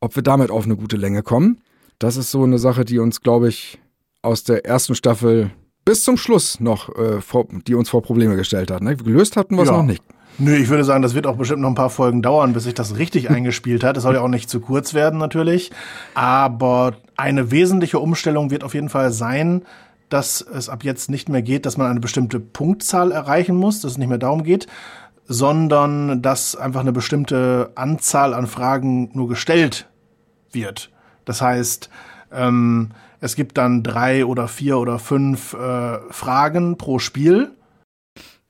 [0.00, 1.60] ob wir damit auf eine gute Länge kommen.
[1.98, 3.78] Das ist so eine Sache, die uns, glaube ich,
[4.22, 5.50] aus der ersten Staffel
[5.84, 8.82] bis zum Schluss noch, äh, vor, die uns vor Probleme gestellt hat.
[8.82, 8.96] Ne?
[8.96, 9.76] Gelöst hatten wir es ja.
[9.76, 10.02] noch nicht.
[10.42, 12.72] Nö, ich würde sagen, das wird auch bestimmt noch ein paar Folgen dauern, bis sich
[12.72, 13.96] das richtig eingespielt hat.
[13.96, 15.70] Das soll ja auch nicht zu kurz werden natürlich.
[16.14, 19.62] Aber eine wesentliche Umstellung wird auf jeden Fall sein,
[20.08, 23.92] dass es ab jetzt nicht mehr geht, dass man eine bestimmte Punktzahl erreichen muss, dass
[23.92, 24.66] es nicht mehr darum geht,
[25.28, 29.88] sondern dass einfach eine bestimmte Anzahl an Fragen nur gestellt
[30.52, 30.90] wird.
[31.26, 31.90] Das heißt,
[32.32, 37.52] ähm, es gibt dann drei oder vier oder fünf äh, Fragen pro Spiel.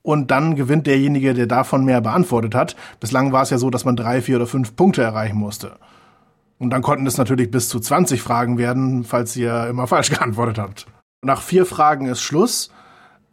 [0.03, 2.75] Und dann gewinnt derjenige, der davon mehr beantwortet hat.
[2.99, 5.73] Bislang war es ja so, dass man drei, vier oder fünf Punkte erreichen musste.
[6.57, 10.57] Und dann konnten es natürlich bis zu 20 Fragen werden, falls ihr immer falsch geantwortet
[10.57, 10.87] habt.
[11.23, 12.71] Nach vier Fragen ist Schluss.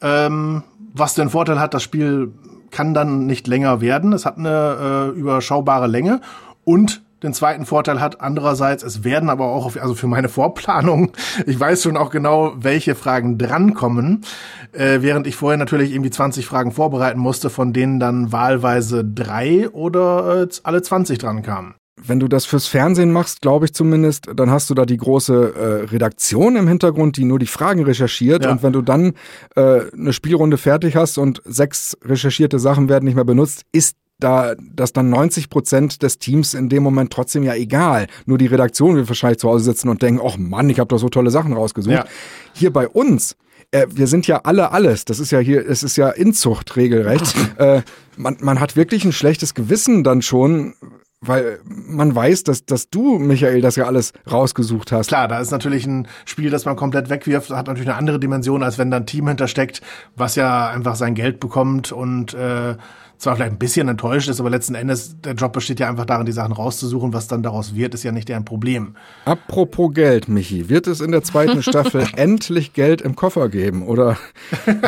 [0.00, 2.32] Ähm, was den Vorteil hat, das Spiel
[2.70, 4.12] kann dann nicht länger werden.
[4.12, 6.20] Es hat eine äh, überschaubare Länge
[6.64, 8.20] und den zweiten Vorteil hat.
[8.20, 11.12] Andererseits, es werden aber auch, also für meine Vorplanung,
[11.46, 14.24] ich weiß schon auch genau, welche Fragen drankommen,
[14.72, 19.68] äh, während ich vorher natürlich irgendwie 20 Fragen vorbereiten musste, von denen dann wahlweise drei
[19.70, 21.74] oder äh, alle 20 dran kamen.
[22.00, 25.54] Wenn du das fürs Fernsehen machst, glaube ich zumindest, dann hast du da die große
[25.54, 28.44] äh, Redaktion im Hintergrund, die nur die Fragen recherchiert.
[28.44, 28.52] Ja.
[28.52, 29.14] Und wenn du dann
[29.56, 34.54] äh, eine Spielrunde fertig hast und sechs recherchierte Sachen werden nicht mehr benutzt, ist da
[34.58, 38.06] dass dann 90 Prozent des Teams in dem Moment trotzdem ja egal.
[38.26, 40.98] Nur die Redaktion wird wahrscheinlich zu Hause sitzen und denken, oh Mann, ich habe doch
[40.98, 41.94] so tolle Sachen rausgesucht.
[41.94, 42.04] Ja.
[42.52, 43.36] Hier bei uns,
[43.70, 45.04] äh, wir sind ja alle alles.
[45.04, 47.34] Das ist ja hier, es ist ja Inzucht regelrecht.
[47.58, 47.82] äh,
[48.16, 50.74] man, man hat wirklich ein schlechtes Gewissen dann schon,
[51.20, 55.08] weil man weiß, dass, dass du, Michael, das ja alles rausgesucht hast.
[55.08, 58.62] Klar, da ist natürlich ein Spiel, das man komplett wegwirft, hat natürlich eine andere Dimension,
[58.62, 59.80] als wenn da ein Team hintersteckt,
[60.16, 62.76] was ja einfach sein Geld bekommt und äh,
[63.18, 66.24] zwar vielleicht ein bisschen enttäuscht ist, aber letzten Endes, der Job besteht ja einfach darin,
[66.24, 67.12] die Sachen rauszusuchen.
[67.12, 68.94] Was dann daraus wird, ist ja nicht deren Problem.
[69.24, 73.86] Apropos Geld, Michi, wird es in der zweiten Staffel endlich Geld im Koffer geben?
[73.86, 74.16] Oder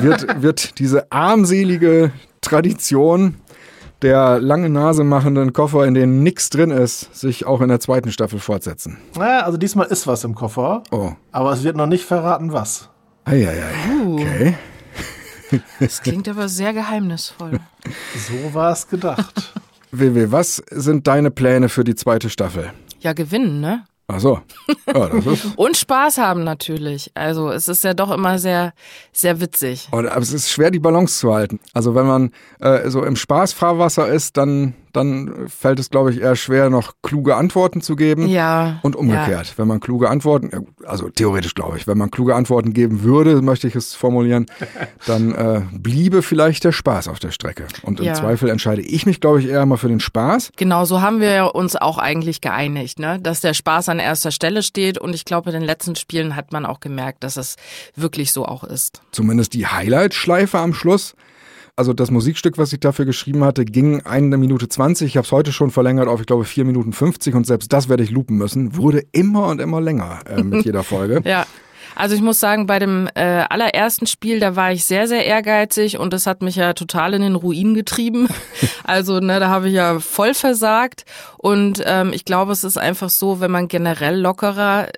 [0.01, 3.35] wird, wird diese armselige Tradition
[4.03, 8.13] der lange Nase machenden Koffer, in denen nichts drin ist, sich auch in der zweiten
[8.13, 8.97] Staffel fortsetzen?
[9.19, 10.85] Naja, also diesmal ist was im Koffer.
[10.91, 11.13] Oh.
[11.33, 12.89] Aber es wird noch nicht verraten, was.
[13.25, 13.75] Eieiei.
[14.15, 14.55] Okay.
[15.79, 17.61] Das klingt aber sehr geheimnisvoll.
[18.29, 19.55] So war es gedacht.
[19.91, 22.73] WW, was sind deine Pläne für die zweite Staffel?
[23.01, 23.85] Ja, gewinnen, ne?
[24.13, 24.41] Ach so.
[24.93, 25.11] Ja,
[25.57, 27.11] und Spaß haben natürlich.
[27.15, 28.73] Also es ist ja doch immer sehr,
[29.13, 29.89] sehr witzig.
[29.93, 31.61] aber es ist schwer, die Balance zu halten.
[31.73, 36.37] Also wenn man äh, so im Spaßfahrwasser ist, dann dann fällt es, glaube ich, eher
[36.37, 38.29] schwer, noch kluge Antworten zu geben.
[38.29, 38.81] Ja.
[38.83, 39.47] Und umgekehrt.
[39.47, 39.53] Ja.
[39.57, 43.69] Wenn man kluge Antworten, also theoretisch glaube ich, wenn man kluge Antworten geben würde, möchte
[43.69, 44.47] ich es formulieren,
[45.07, 47.67] dann äh, bliebe vielleicht der Spaß auf der Strecke.
[47.83, 48.15] Und im ja.
[48.15, 50.53] Zweifel entscheide ich mich, glaube ich, eher mal für den Spaß.
[50.57, 53.19] Genau, so haben wir uns auch eigentlich geeinigt, ne?
[53.21, 54.99] dass der Spaß an erster Stelle steht.
[54.99, 57.57] Und ich glaube, in den letzten Spielen hat man auch gemerkt, dass es
[57.95, 59.03] wirklich so auch ist.
[59.13, 61.15] Zumindest die Highlight-Schleife am Schluss
[61.77, 65.07] also das Musikstück, was ich dafür geschrieben hatte, ging eine Minute 20.
[65.07, 67.89] Ich habe es heute schon verlängert auf, ich glaube, vier Minuten 50 und selbst das
[67.89, 68.77] werde ich lupen müssen.
[68.77, 71.23] Wurde immer und immer länger äh, mit jeder Folge.
[71.25, 71.47] ja.
[71.97, 75.99] Also ich muss sagen, bei dem äh, allerersten Spiel, da war ich sehr, sehr ehrgeizig
[75.99, 78.29] und das hat mich ja total in den Ruin getrieben.
[78.85, 81.05] Also ne, da habe ich ja voll versagt.
[81.39, 84.89] Und ähm, ich glaube, es ist einfach so, wenn man generell lockerer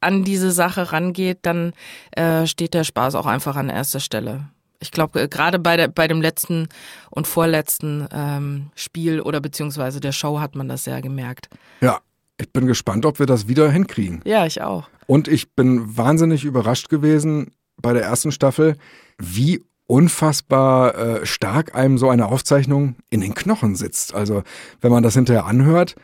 [0.00, 1.72] an diese Sache rangeht, dann
[2.12, 4.48] äh, steht der Spaß auch einfach an erster Stelle.
[4.84, 6.68] Ich glaube, äh, gerade bei, der, bei dem letzten
[7.10, 11.48] und vorletzten ähm, Spiel oder beziehungsweise der Show hat man das sehr gemerkt.
[11.80, 12.00] Ja,
[12.38, 14.20] ich bin gespannt, ob wir das wieder hinkriegen.
[14.24, 14.88] Ja, ich auch.
[15.06, 18.76] Und ich bin wahnsinnig überrascht gewesen bei der ersten Staffel,
[19.18, 24.14] wie unfassbar äh, stark einem so eine Aufzeichnung in den Knochen sitzt.
[24.14, 24.42] Also
[24.80, 25.94] wenn man das hinterher anhört,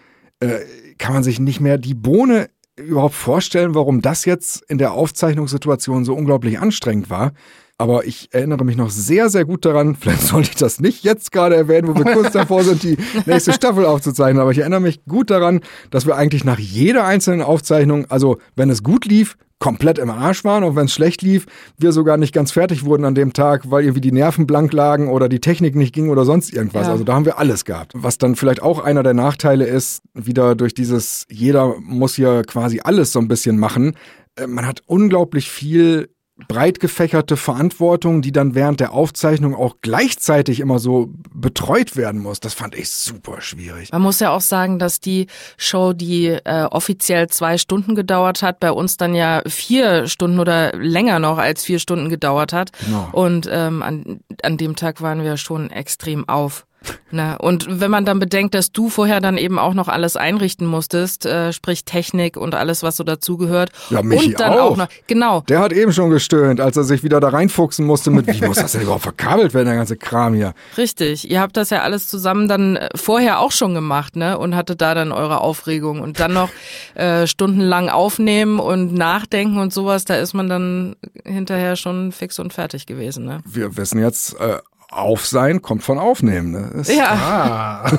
[0.40, 0.60] äh,
[0.98, 6.04] kann man sich nicht mehr die Bohne überhaupt vorstellen, warum das jetzt in der Aufzeichnungssituation
[6.04, 7.32] so unglaublich anstrengend war.
[7.80, 11.32] Aber ich erinnere mich noch sehr, sehr gut daran, vielleicht sollte ich das nicht jetzt
[11.32, 15.02] gerade erwähnen, wo wir kurz davor sind, die nächste Staffel aufzuzeichnen, aber ich erinnere mich
[15.06, 19.98] gut daran, dass wir eigentlich nach jeder einzelnen Aufzeichnung, also wenn es gut lief, komplett
[19.98, 21.46] im Arsch waren und wenn es schlecht lief,
[21.78, 25.08] wir sogar nicht ganz fertig wurden an dem Tag, weil irgendwie die Nerven blank lagen
[25.08, 26.86] oder die Technik nicht ging oder sonst irgendwas.
[26.86, 26.92] Ja.
[26.92, 27.92] Also da haben wir alles gehabt.
[27.94, 32.80] Was dann vielleicht auch einer der Nachteile ist, wieder durch dieses, jeder muss hier quasi
[32.84, 33.96] alles so ein bisschen machen.
[34.36, 36.10] Äh, man hat unglaublich viel
[36.48, 42.40] breit gefächerte Verantwortung, die dann während der Aufzeichnung auch gleichzeitig immer so betreut werden muss.
[42.40, 43.92] Das fand ich super schwierig.
[43.92, 45.26] Man muss ja auch sagen, dass die
[45.56, 50.76] Show, die äh, offiziell zwei Stunden gedauert hat, bei uns dann ja vier Stunden oder
[50.76, 52.72] länger noch als vier Stunden gedauert hat.
[52.84, 53.08] Genau.
[53.12, 56.66] Und ähm, an, an dem Tag waren wir schon extrem auf.
[57.10, 60.66] Na, und wenn man dann bedenkt, dass du vorher dann eben auch noch alles einrichten
[60.66, 63.70] musstest, äh, sprich Technik und alles, was so dazugehört.
[63.90, 64.72] Ja, Michi und dann auch.
[64.72, 65.40] auch noch, genau.
[65.42, 68.58] Der hat eben schon gestöhnt, als er sich wieder da reinfuchsen musste mit, wie muss
[68.58, 70.54] das denn überhaupt verkabelt werden, der ganze Kram hier.
[70.76, 71.30] Richtig.
[71.30, 74.38] Ihr habt das ja alles zusammen dann äh, vorher auch schon gemacht, ne?
[74.38, 76.50] Und hattet da dann eure Aufregung und dann noch
[76.94, 82.52] äh, stundenlang aufnehmen und nachdenken und sowas, da ist man dann hinterher schon fix und
[82.52, 83.40] fertig gewesen, ne?
[83.44, 84.58] Wir wissen jetzt, äh,
[84.90, 86.50] auf sein kommt von aufnehmen.
[86.50, 86.82] Ne?
[86.86, 87.12] Ja.
[87.12, 87.90] Ah.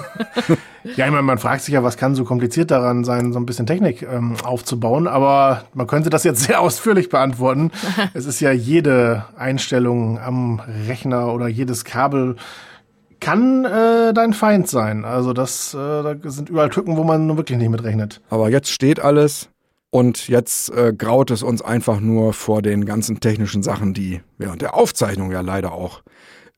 [0.96, 3.46] ja, ich meine, man fragt sich ja, was kann so kompliziert daran sein, so ein
[3.46, 5.08] bisschen Technik ähm, aufzubauen.
[5.08, 7.72] Aber man könnte das jetzt sehr ausführlich beantworten.
[8.14, 12.36] es ist ja jede Einstellung am Rechner oder jedes Kabel
[13.20, 15.06] kann äh, dein Feind sein.
[15.06, 18.20] Also das äh, da sind überall Tücken, wo man nur wirklich nicht mit rechnet.
[18.30, 19.48] Aber jetzt steht alles.
[19.94, 24.62] Und jetzt äh, graut es uns einfach nur vor den ganzen technischen Sachen, die während
[24.62, 26.02] der Aufzeichnung ja leider auch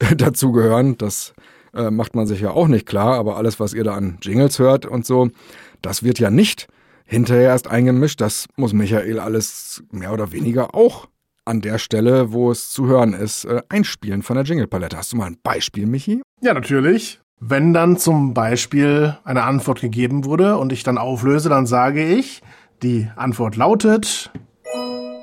[0.16, 0.98] dazugehören.
[0.98, 1.34] Das
[1.74, 4.60] äh, macht man sich ja auch nicht klar, aber alles, was ihr da an Jingles
[4.60, 5.30] hört und so,
[5.82, 6.68] das wird ja nicht
[7.06, 8.22] hinterher erst eingemischt.
[8.22, 11.08] Das muss Michael alles mehr oder weniger auch
[11.46, 14.98] an der Stelle, wo es zu hören ist, äh, einspielen von der Jingle-Palette.
[14.98, 16.22] Hast du mal ein Beispiel, Michi?
[16.42, 17.20] Ja, natürlich.
[17.40, 22.42] Wenn dann zum Beispiel eine Antwort gegeben wurde und ich dann auflöse, dann sage ich,
[22.82, 24.32] die Antwort lautet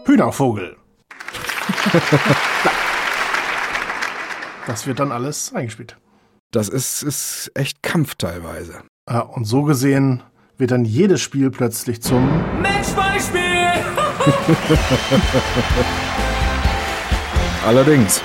[0.05, 0.77] Hühnervogel.
[4.71, 5.97] Das wird dann alles eingespielt.
[6.53, 8.85] Das ist, ist echt Kampf teilweise.
[9.09, 10.23] Ja, und so gesehen
[10.59, 12.29] wird dann jedes Spiel plötzlich zum
[12.63, 13.41] Matchbeispiel!
[17.67, 18.23] Allerdings.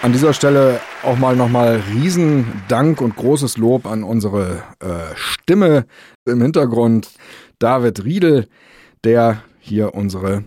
[0.00, 5.84] An dieser Stelle auch mal nochmal Riesendank und großes Lob an unsere äh, Stimme
[6.24, 7.10] im Hintergrund,
[7.58, 8.48] David Riedel,
[9.04, 10.44] der hier unsere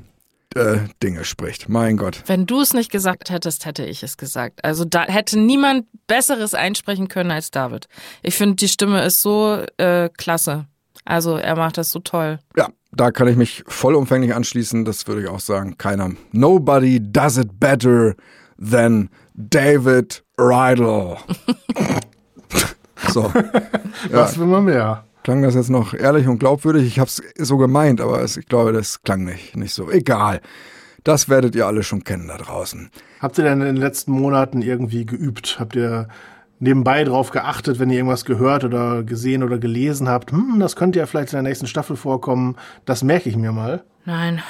[0.58, 1.70] äh, Dinge spricht.
[1.70, 2.24] Mein Gott.
[2.26, 4.64] Wenn du es nicht gesagt hättest, hätte ich es gesagt.
[4.64, 7.88] Also da hätte niemand Besseres einsprechen können als David.
[8.24, 10.66] Ich finde, die Stimme ist so äh, klasse.
[11.06, 12.40] Also er macht das so toll.
[12.58, 14.84] Ja, da kann ich mich vollumfänglich anschließen.
[14.84, 15.78] Das würde ich auch sagen.
[15.78, 16.12] Keiner.
[16.32, 18.16] Nobody does it better
[18.58, 21.18] than David Rydell.
[23.10, 23.32] so.
[24.12, 25.07] Was will man mehr?
[25.28, 26.88] Klang das jetzt noch ehrlich und glaubwürdig?
[26.88, 29.92] Ich habe es so gemeint, aber es, ich glaube, das klang nicht, nicht so.
[29.92, 30.40] Egal.
[31.04, 32.90] Das werdet ihr alle schon kennen da draußen.
[33.20, 35.58] Habt ihr denn in den letzten Monaten irgendwie geübt?
[35.60, 36.08] Habt ihr
[36.60, 40.32] nebenbei drauf geachtet, wenn ihr irgendwas gehört oder gesehen oder gelesen habt?
[40.32, 42.56] Hm, das könnte ja vielleicht in der nächsten Staffel vorkommen.
[42.86, 43.84] Das merke ich mir mal.
[44.06, 44.42] Nein.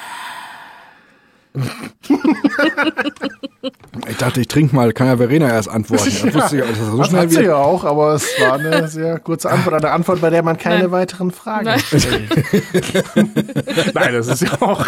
[4.08, 6.04] Ich dachte, ich trinke mal, kann ja Verena erst antworten.
[6.08, 8.88] Das, ja, wusste ich, das, so das hat sie ja auch, aber es war eine
[8.88, 10.90] sehr kurze Antwort, eine Antwort, bei der man keine Nein.
[10.92, 11.80] weiteren Fragen Nein.
[11.80, 12.30] stellt.
[13.94, 14.86] Nein, das ist ja auch.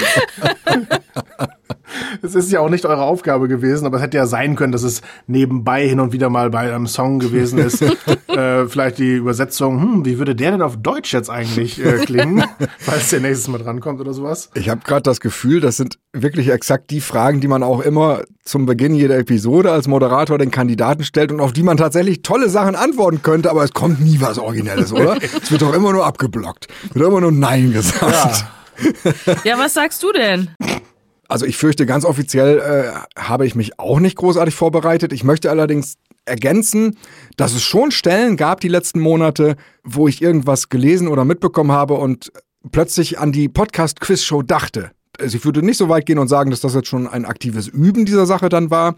[2.23, 4.83] Es ist ja auch nicht eure Aufgabe gewesen, aber es hätte ja sein können, dass
[4.83, 7.83] es nebenbei hin und wieder mal bei einem Song gewesen ist.
[8.29, 12.45] äh, vielleicht die Übersetzung, hm, wie würde der denn auf Deutsch jetzt eigentlich äh, klingen,
[12.79, 14.51] falls der nächstes Mal drankommt oder sowas?
[14.55, 18.23] Ich habe gerade das Gefühl, das sind wirklich exakt die Fragen, die man auch immer
[18.45, 22.49] zum Beginn jeder Episode als Moderator den Kandidaten stellt und auf die man tatsächlich tolle
[22.49, 25.17] Sachen antworten könnte, aber es kommt nie was Originelles, oder?
[25.23, 26.67] es wird doch immer nur abgeblockt.
[26.93, 28.47] Wird immer nur Nein gesagt.
[28.75, 29.35] Ja.
[29.45, 30.51] ja, was sagst du denn?
[31.31, 35.13] Also ich fürchte, ganz offiziell äh, habe ich mich auch nicht großartig vorbereitet.
[35.13, 36.97] Ich möchte allerdings ergänzen,
[37.37, 41.95] dass es schon Stellen gab die letzten Monate, wo ich irgendwas gelesen oder mitbekommen habe
[41.95, 42.33] und
[42.73, 44.91] plötzlich an die Podcast-Quiz-Show dachte.
[45.21, 47.69] Also ich würde nicht so weit gehen und sagen, dass das jetzt schon ein aktives
[47.69, 48.97] Üben dieser Sache dann war,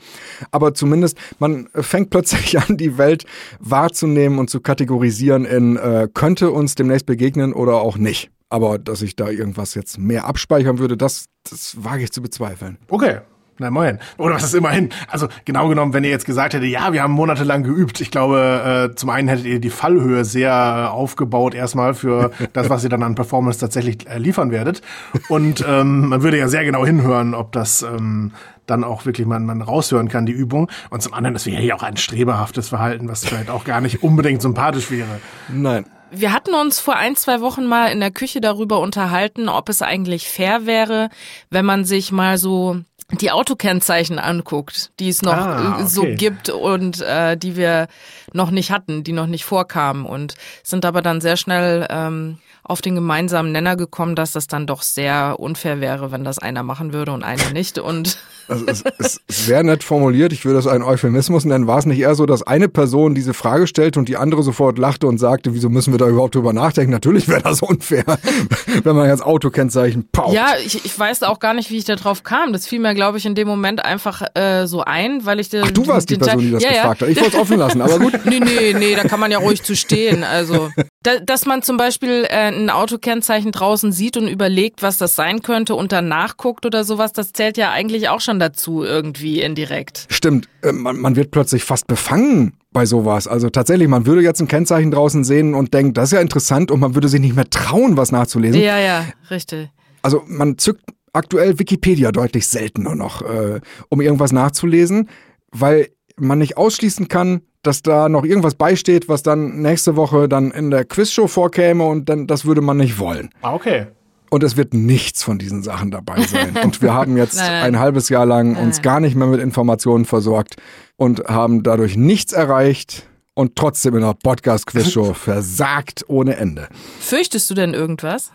[0.51, 3.25] aber zumindest man fängt plötzlich an, die Welt
[3.61, 8.31] wahrzunehmen und zu kategorisieren in äh, könnte uns demnächst begegnen oder auch nicht.
[8.49, 12.77] Aber dass ich da irgendwas jetzt mehr abspeichern würde, das, das wage ich zu bezweifeln.
[12.89, 13.21] Okay.
[13.59, 13.99] Na moin.
[14.17, 14.91] Oder was ist immerhin?
[15.09, 18.01] Also genau genommen, wenn ihr jetzt gesagt hättet, ja, wir haben monatelang geübt.
[18.01, 22.83] Ich glaube, äh, zum einen hättet ihr die Fallhöhe sehr aufgebaut erstmal für das, was
[22.83, 24.81] ihr dann an Performance tatsächlich äh, liefern werdet.
[25.29, 28.33] Und ähm, man würde ja sehr genau hinhören, ob das ähm,
[28.67, 30.71] dann auch wirklich man, man raushören kann, die Übung.
[30.91, 34.03] Und zum anderen, das wäre ja auch ein streberhaftes Verhalten, was vielleicht auch gar nicht
[34.03, 35.21] unbedingt sympathisch wäre.
[35.49, 35.85] Nein.
[36.15, 39.81] Wir hatten uns vor ein, zwei Wochen mal in der Küche darüber unterhalten, ob es
[39.81, 41.09] eigentlich fair wäre,
[41.49, 42.83] wenn man sich mal so
[43.20, 45.87] die Autokennzeichen anguckt, die es noch Ah, okay.
[45.87, 47.88] so gibt und äh, die wir
[48.33, 52.81] noch nicht hatten, die noch nicht vorkamen und sind aber dann sehr schnell ähm, auf
[52.81, 56.92] den gemeinsamen Nenner gekommen, dass das dann doch sehr unfair wäre, wenn das einer machen
[56.92, 57.79] würde und einer nicht.
[57.79, 60.33] Und Also es ist sehr nett formuliert.
[60.33, 61.66] Ich würde das einen Euphemismus nennen.
[61.66, 64.79] War es nicht eher so, dass eine Person diese Frage stellte und die andere sofort
[64.79, 66.90] lachte und sagte, wieso müssen wir da überhaupt drüber nachdenken?
[66.90, 68.05] Natürlich wäre das unfair,
[68.83, 70.35] wenn man jetzt Autokennzeichen paukt.
[70.35, 72.53] ja, ich, ich weiß auch gar nicht, wie ich da drauf kam.
[72.53, 75.64] Das fiel mir, glaube ich, in dem Moment einfach äh, so ein, weil ich den,
[75.64, 77.07] Ach, du warst die Person, die das ja, gefragt ja.
[77.07, 77.12] hat.
[77.12, 78.12] Ich wollte es offen lassen, aber gut.
[78.25, 80.25] Nee, nee, nee, da kann man ja ruhig zu stehen.
[80.25, 80.70] Also,
[81.03, 85.43] da, dass man zum Beispiel äh, ein Autokennzeichen draußen sieht und überlegt, was das sein
[85.43, 90.07] könnte und dann nachguckt oder sowas, das zählt ja eigentlich auch schon dazu irgendwie indirekt.
[90.11, 93.27] Stimmt, äh, man, man wird plötzlich fast befangen bei sowas.
[93.27, 96.71] Also tatsächlich, man würde jetzt ein Kennzeichen draußen sehen und denkt, das ist ja interessant
[96.71, 98.61] und man würde sich nicht mehr trauen, was nachzulesen.
[98.61, 99.71] Ja, ja, richtig.
[100.03, 105.09] Also man zückt aktuell Wikipedia deutlich seltener noch, äh, um irgendwas nachzulesen,
[105.51, 110.51] weil man nicht ausschließen kann, dass da noch irgendwas beisteht, was dann nächste Woche dann
[110.51, 113.31] in der Quizshow vorkäme und dann das würde man nicht wollen.
[113.42, 113.87] Ah, okay.
[114.31, 116.57] Und es wird nichts von diesen Sachen dabei sein.
[116.64, 117.62] Und wir haben jetzt Nein, nein.
[117.75, 120.57] ein halbes Jahr lang uns gar nicht mehr mit Informationen versorgt
[120.96, 126.68] und haben dadurch nichts erreicht und trotzdem in der Podcast-Quizshow versagt ohne Ende.
[126.98, 128.33] Fürchtest du denn irgendwas?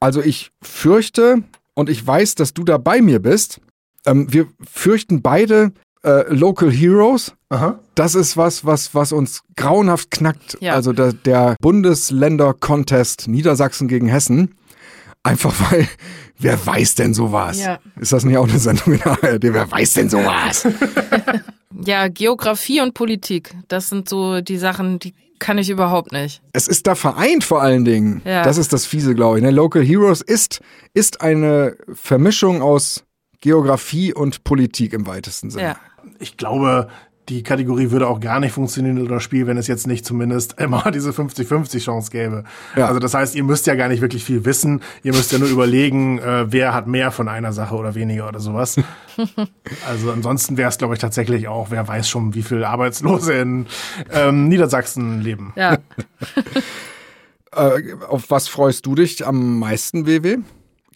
[0.00, 1.42] Also ich fürchte,
[1.74, 3.60] und ich weiß, dass du da bei mir bist,
[4.06, 5.72] ähm, wir fürchten beide
[6.04, 7.32] äh, Local Heroes.
[7.48, 7.78] Aha.
[7.94, 10.58] Das ist was, was, was uns grauenhaft knackt.
[10.60, 10.74] Ja.
[10.74, 14.54] Also der, der Bundesländer-Contest Niedersachsen gegen Hessen.
[15.22, 15.88] Einfach weil,
[16.38, 17.60] wer weiß denn sowas?
[17.60, 17.78] Ja.
[17.98, 19.44] Ist das nicht auch eine Sendung in der ARD?
[19.44, 20.66] Wer weiß denn sowas?
[21.86, 26.40] Ja, Geografie und Politik, das sind so die Sachen, die kann ich überhaupt nicht.
[26.52, 28.22] es ist da vereint vor allen Dingen.
[28.24, 28.44] Ja.
[28.44, 29.42] Das ist das Fiese, glaube ich.
[29.42, 29.50] Ne?
[29.50, 30.60] Local Heroes ist,
[30.94, 33.04] ist eine Vermischung aus
[33.40, 35.64] Geografie und Politik im weitesten Sinne.
[35.64, 35.76] Ja.
[36.24, 36.88] Ich glaube,
[37.28, 40.58] die Kategorie würde auch gar nicht funktionieren in das Spiel, wenn es jetzt nicht zumindest
[40.58, 42.44] immer diese 50-50 Chance gäbe.
[42.76, 42.86] Ja.
[42.86, 44.80] Also das heißt, ihr müsst ja gar nicht wirklich viel wissen.
[45.02, 48.40] Ihr müsst ja nur überlegen, äh, wer hat mehr von einer Sache oder weniger oder
[48.40, 48.76] sowas.
[49.86, 53.66] also ansonsten wäre es, glaube ich, tatsächlich auch, wer weiß schon, wie viele Arbeitslose in
[54.10, 55.52] ähm, Niedersachsen leben.
[55.56, 55.78] Ja.
[57.56, 60.38] Äh, auf was freust du dich am meisten, WW?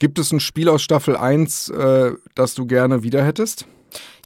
[0.01, 3.69] Gibt es ein Spiel aus Staffel 1, äh, das du gerne wieder hättest?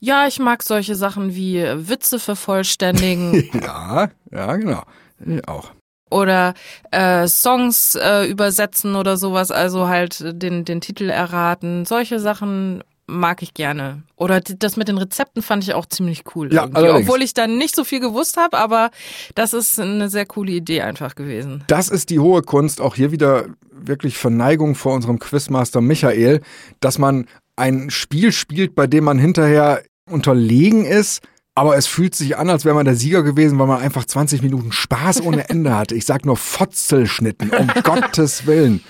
[0.05, 4.83] Ja, ich mag solche Sachen wie Witze vervollständigen Ja, ja, genau.
[5.25, 5.71] Ich auch.
[6.11, 6.55] oder
[6.91, 11.85] äh, Songs äh, übersetzen oder sowas, also halt den, den Titel erraten.
[11.85, 14.03] Solche Sachen mag ich gerne.
[14.17, 16.53] Oder das mit den Rezepten fand ich auch ziemlich cool.
[16.53, 16.65] Ja.
[16.65, 18.91] Obwohl ich dann nicht so viel gewusst habe, aber
[19.37, 21.63] das ist eine sehr coole Idee einfach gewesen.
[21.69, 26.41] Das ist die hohe Kunst, auch hier wieder wirklich Verneigung vor unserem Quizmaster Michael,
[26.81, 31.23] dass man ein Spiel spielt, bei dem man hinterher unterlegen ist,
[31.55, 34.43] aber es fühlt sich an, als wäre man der Sieger gewesen, weil man einfach 20
[34.43, 35.95] Minuten Spaß ohne Ende hatte.
[35.95, 38.83] Ich sag nur Fotzelschnitten, um Gottes Willen.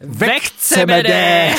[0.00, 1.50] Wegzebede!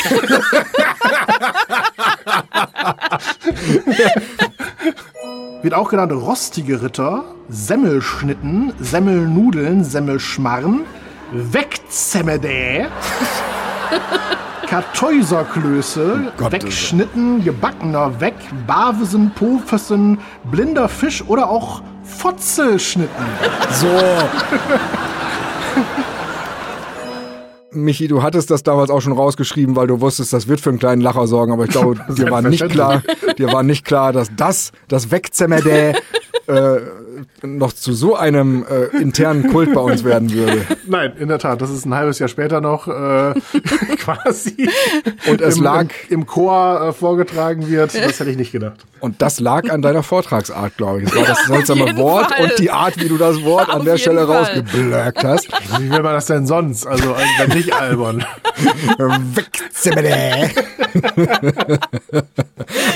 [5.61, 10.81] Wird auch genannt rostige Ritter, Semmelschnitten, Semmelnudeln, Semmelschmarren,
[11.31, 12.87] Wegzemmede,
[14.67, 18.33] Kartäuserklöße, Gott, Wegschnitten, gebackener Weg,
[18.65, 20.19] Bavesen, Pofessen,
[20.51, 23.25] blinder Fisch oder auch Fotzelschnitten.
[23.71, 23.87] So.
[27.71, 30.79] Michi, du hattest das damals auch schon rausgeschrieben, weil du wusstest, das wird für einen
[30.79, 33.03] kleinen Lacher sorgen, aber ich glaube, dir war nicht klar,
[33.37, 35.93] dir war nicht klar, dass das, das Wegzemmerde,
[36.47, 36.77] äh,
[37.43, 40.61] noch zu so einem äh, internen Kult bei uns werden würde.
[40.87, 43.33] Nein, in der Tat, das ist ein halbes Jahr später noch äh,
[43.99, 44.69] quasi
[45.27, 47.93] Und es im, lag- im, im Chor äh, vorgetragen wird.
[47.95, 48.85] Das hätte ich nicht gedacht.
[48.99, 51.09] Und das lag an deiner Vortragsart, glaube ich.
[51.09, 52.43] Es war das seltsame Wort Fall.
[52.45, 54.37] und die Art, wie du das Wort an der Stelle Fall.
[54.37, 55.47] rausgeblöckt hast.
[55.79, 56.87] Wie will man das denn sonst?
[56.87, 58.25] Also, äh, wenn nicht albern.
[58.97, 60.49] Wegzimmere.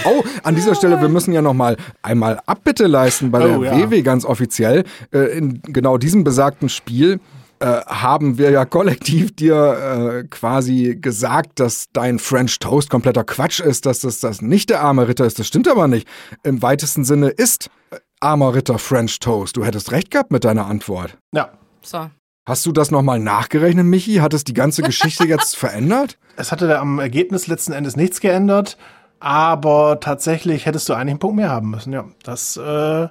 [0.06, 3.64] oh, an dieser Stelle, wir müssen ja noch mal einmal Abbitte leisten bei der Oh,
[3.64, 3.78] ja.
[3.78, 4.86] WW ganz offiziell.
[5.14, 7.20] Äh, in genau diesem besagten Spiel
[7.60, 13.60] äh, haben wir ja kollektiv dir äh, quasi gesagt, dass dein French Toast kompletter Quatsch
[13.60, 15.38] ist, dass das, das nicht der arme Ritter ist.
[15.38, 16.08] Das stimmt aber nicht.
[16.42, 17.70] Im weitesten Sinne ist
[18.20, 19.58] armer Ritter French Toast.
[19.58, 21.18] Du hättest recht gehabt mit deiner Antwort.
[21.32, 21.50] Ja.
[21.84, 22.10] So.
[22.48, 24.16] Hast du das nochmal nachgerechnet, Michi?
[24.16, 26.18] Hat es die ganze Geschichte jetzt verändert?
[26.36, 28.76] Es hatte da am Ergebnis letzten Endes nichts geändert.
[29.20, 31.94] aber tatsächlich hättest du eigentlich einen Punkt mehr haben müssen.
[31.94, 33.08] Ja, das äh,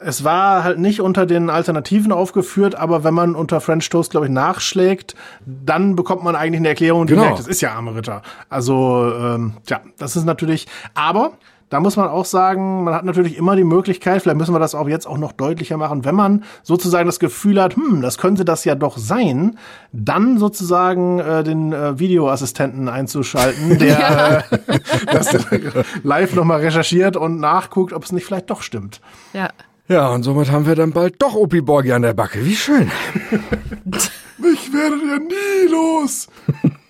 [0.00, 4.26] es war halt nicht unter den Alternativen aufgeführt, aber wenn man unter French Toast, glaube
[4.26, 7.24] ich, nachschlägt, dann bekommt man eigentlich eine Erklärung, die Genau.
[7.24, 8.22] merkt, das ist ja arme Ritter.
[8.48, 11.32] Also, ähm, ja, das ist natürlich, aber
[11.68, 14.74] da muss man auch sagen, man hat natürlich immer die Möglichkeit, vielleicht müssen wir das
[14.74, 18.44] auch jetzt auch noch deutlicher machen, wenn man sozusagen das Gefühl hat, hm, das könnte
[18.44, 19.56] das ja doch sein,
[19.92, 24.78] dann sozusagen äh, den äh, Videoassistenten einzuschalten, der äh,
[25.12, 25.36] das
[26.02, 29.00] live nochmal recherchiert und nachguckt, ob es nicht vielleicht doch stimmt.
[29.32, 29.50] Ja.
[29.90, 32.44] Ja, und somit haben wir dann bald doch Opi Borgi an der Backe.
[32.46, 32.88] Wie schön.
[34.38, 36.28] Mich werdet ihr nie los.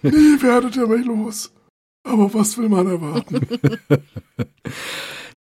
[0.03, 1.51] Nie werdet ihr mich los.
[2.05, 3.41] Aber was will man erwarten?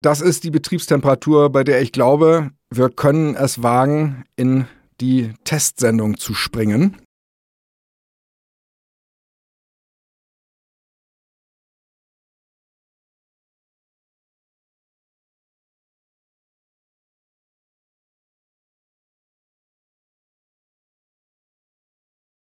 [0.01, 4.65] Das ist die Betriebstemperatur, bei der ich glaube, wir können es wagen, in
[5.01, 6.95] die Testsendung zu springen.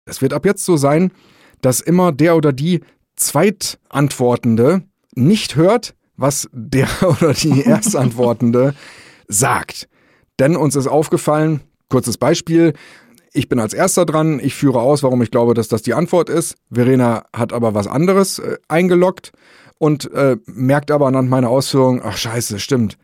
[0.09, 1.11] Es wird ab jetzt so sein,
[1.61, 2.81] dass immer der oder die
[3.15, 4.83] Zweitantwortende
[5.15, 8.73] nicht hört, was der oder die Erstantwortende
[9.27, 9.87] sagt.
[10.39, 12.73] Denn uns ist aufgefallen, kurzes Beispiel,
[13.33, 16.29] ich bin als erster dran, ich führe aus, warum ich glaube, dass das die Antwort
[16.29, 16.55] ist.
[16.71, 19.31] Verena hat aber was anderes äh, eingeloggt
[19.77, 22.97] und äh, merkt aber anhand meiner Ausführungen, ach scheiße, stimmt.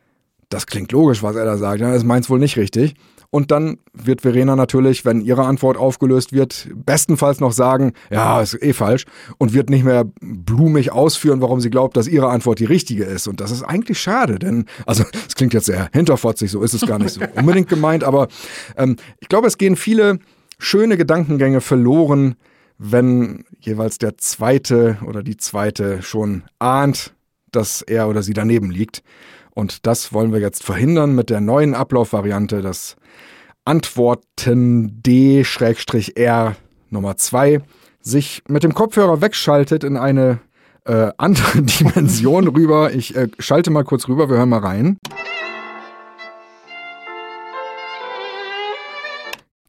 [0.50, 1.82] Das klingt logisch, was er da sagt.
[1.82, 2.96] Ja, das meint's wohl nicht richtig.
[3.36, 8.58] Und dann wird Verena natürlich, wenn ihre Antwort aufgelöst wird, bestenfalls noch sagen, ja, ist
[8.64, 9.04] eh falsch
[9.38, 13.28] und wird nicht mehr blumig ausführen, warum sie glaubt, dass ihre Antwort die richtige ist.
[13.28, 16.88] Und das ist eigentlich schade, denn, also es klingt jetzt sehr hinterfotzig, so ist es
[16.88, 18.30] gar nicht so unbedingt gemeint, aber
[18.78, 20.20] ähm, ich glaube, es gehen viele
[20.58, 22.36] schöne Gedankengänge verloren,
[22.78, 27.14] wenn jeweils der Zweite oder die Zweite schon ahnt,
[27.52, 29.04] dass er oder sie daneben liegt.
[29.56, 32.96] Und das wollen wir jetzt verhindern mit der neuen Ablaufvariante, das
[33.66, 36.56] Antworten D-R
[36.92, 37.62] Nummer 2
[38.00, 40.40] sich mit dem Kopfhörer wegschaltet in eine
[40.86, 42.94] äh, andere Dimension rüber.
[42.94, 45.00] Ich äh, schalte mal kurz rüber, wir hören mal rein.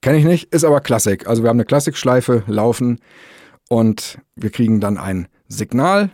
[0.02, 1.26] Kenne ich nicht, ist aber Klassik.
[1.26, 3.00] Also wir haben eine Klassikschleife laufen
[3.70, 6.10] und wir kriegen dann ein Signal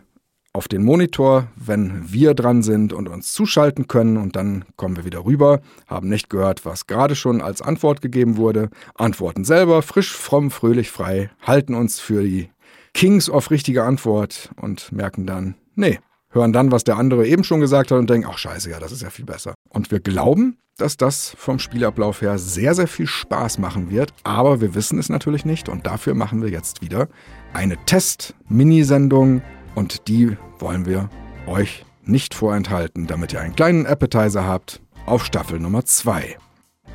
[0.55, 4.17] auf den Monitor, wenn wir dran sind und uns zuschalten können.
[4.17, 8.37] Und dann kommen wir wieder rüber, haben nicht gehört, was gerade schon als Antwort gegeben
[8.37, 12.51] wurde, antworten selber, frisch, fromm, fröhlich, frei, halten uns für die
[12.95, 15.99] Kings of richtige Antwort und merken dann, nee,
[16.31, 18.93] hören dann, was der andere eben schon gesagt hat und denken, ach scheiße, ja, das
[18.93, 19.55] ist ja viel besser.
[19.71, 24.61] Und wir glauben, dass das vom Spielablauf her sehr, sehr viel Spaß machen wird, aber
[24.61, 25.69] wir wissen es natürlich nicht.
[25.69, 27.09] Und dafür machen wir jetzt wieder
[27.53, 29.43] eine Test-Minisendung
[29.75, 31.09] und die wollen wir
[31.47, 36.37] euch nicht vorenthalten, damit ihr einen kleinen Appetizer habt auf Staffel Nummer 2.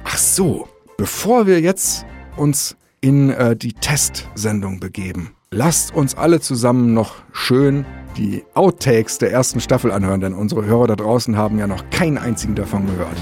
[0.03, 0.67] Ach so,
[0.97, 2.05] bevor wir jetzt
[2.35, 7.85] uns in äh, die Testsendung begeben, lasst uns alle zusammen noch schön
[8.17, 12.17] die Outtakes der ersten Staffel anhören, denn unsere Hörer da draußen haben ja noch keinen
[12.17, 13.17] einzigen davon gehört.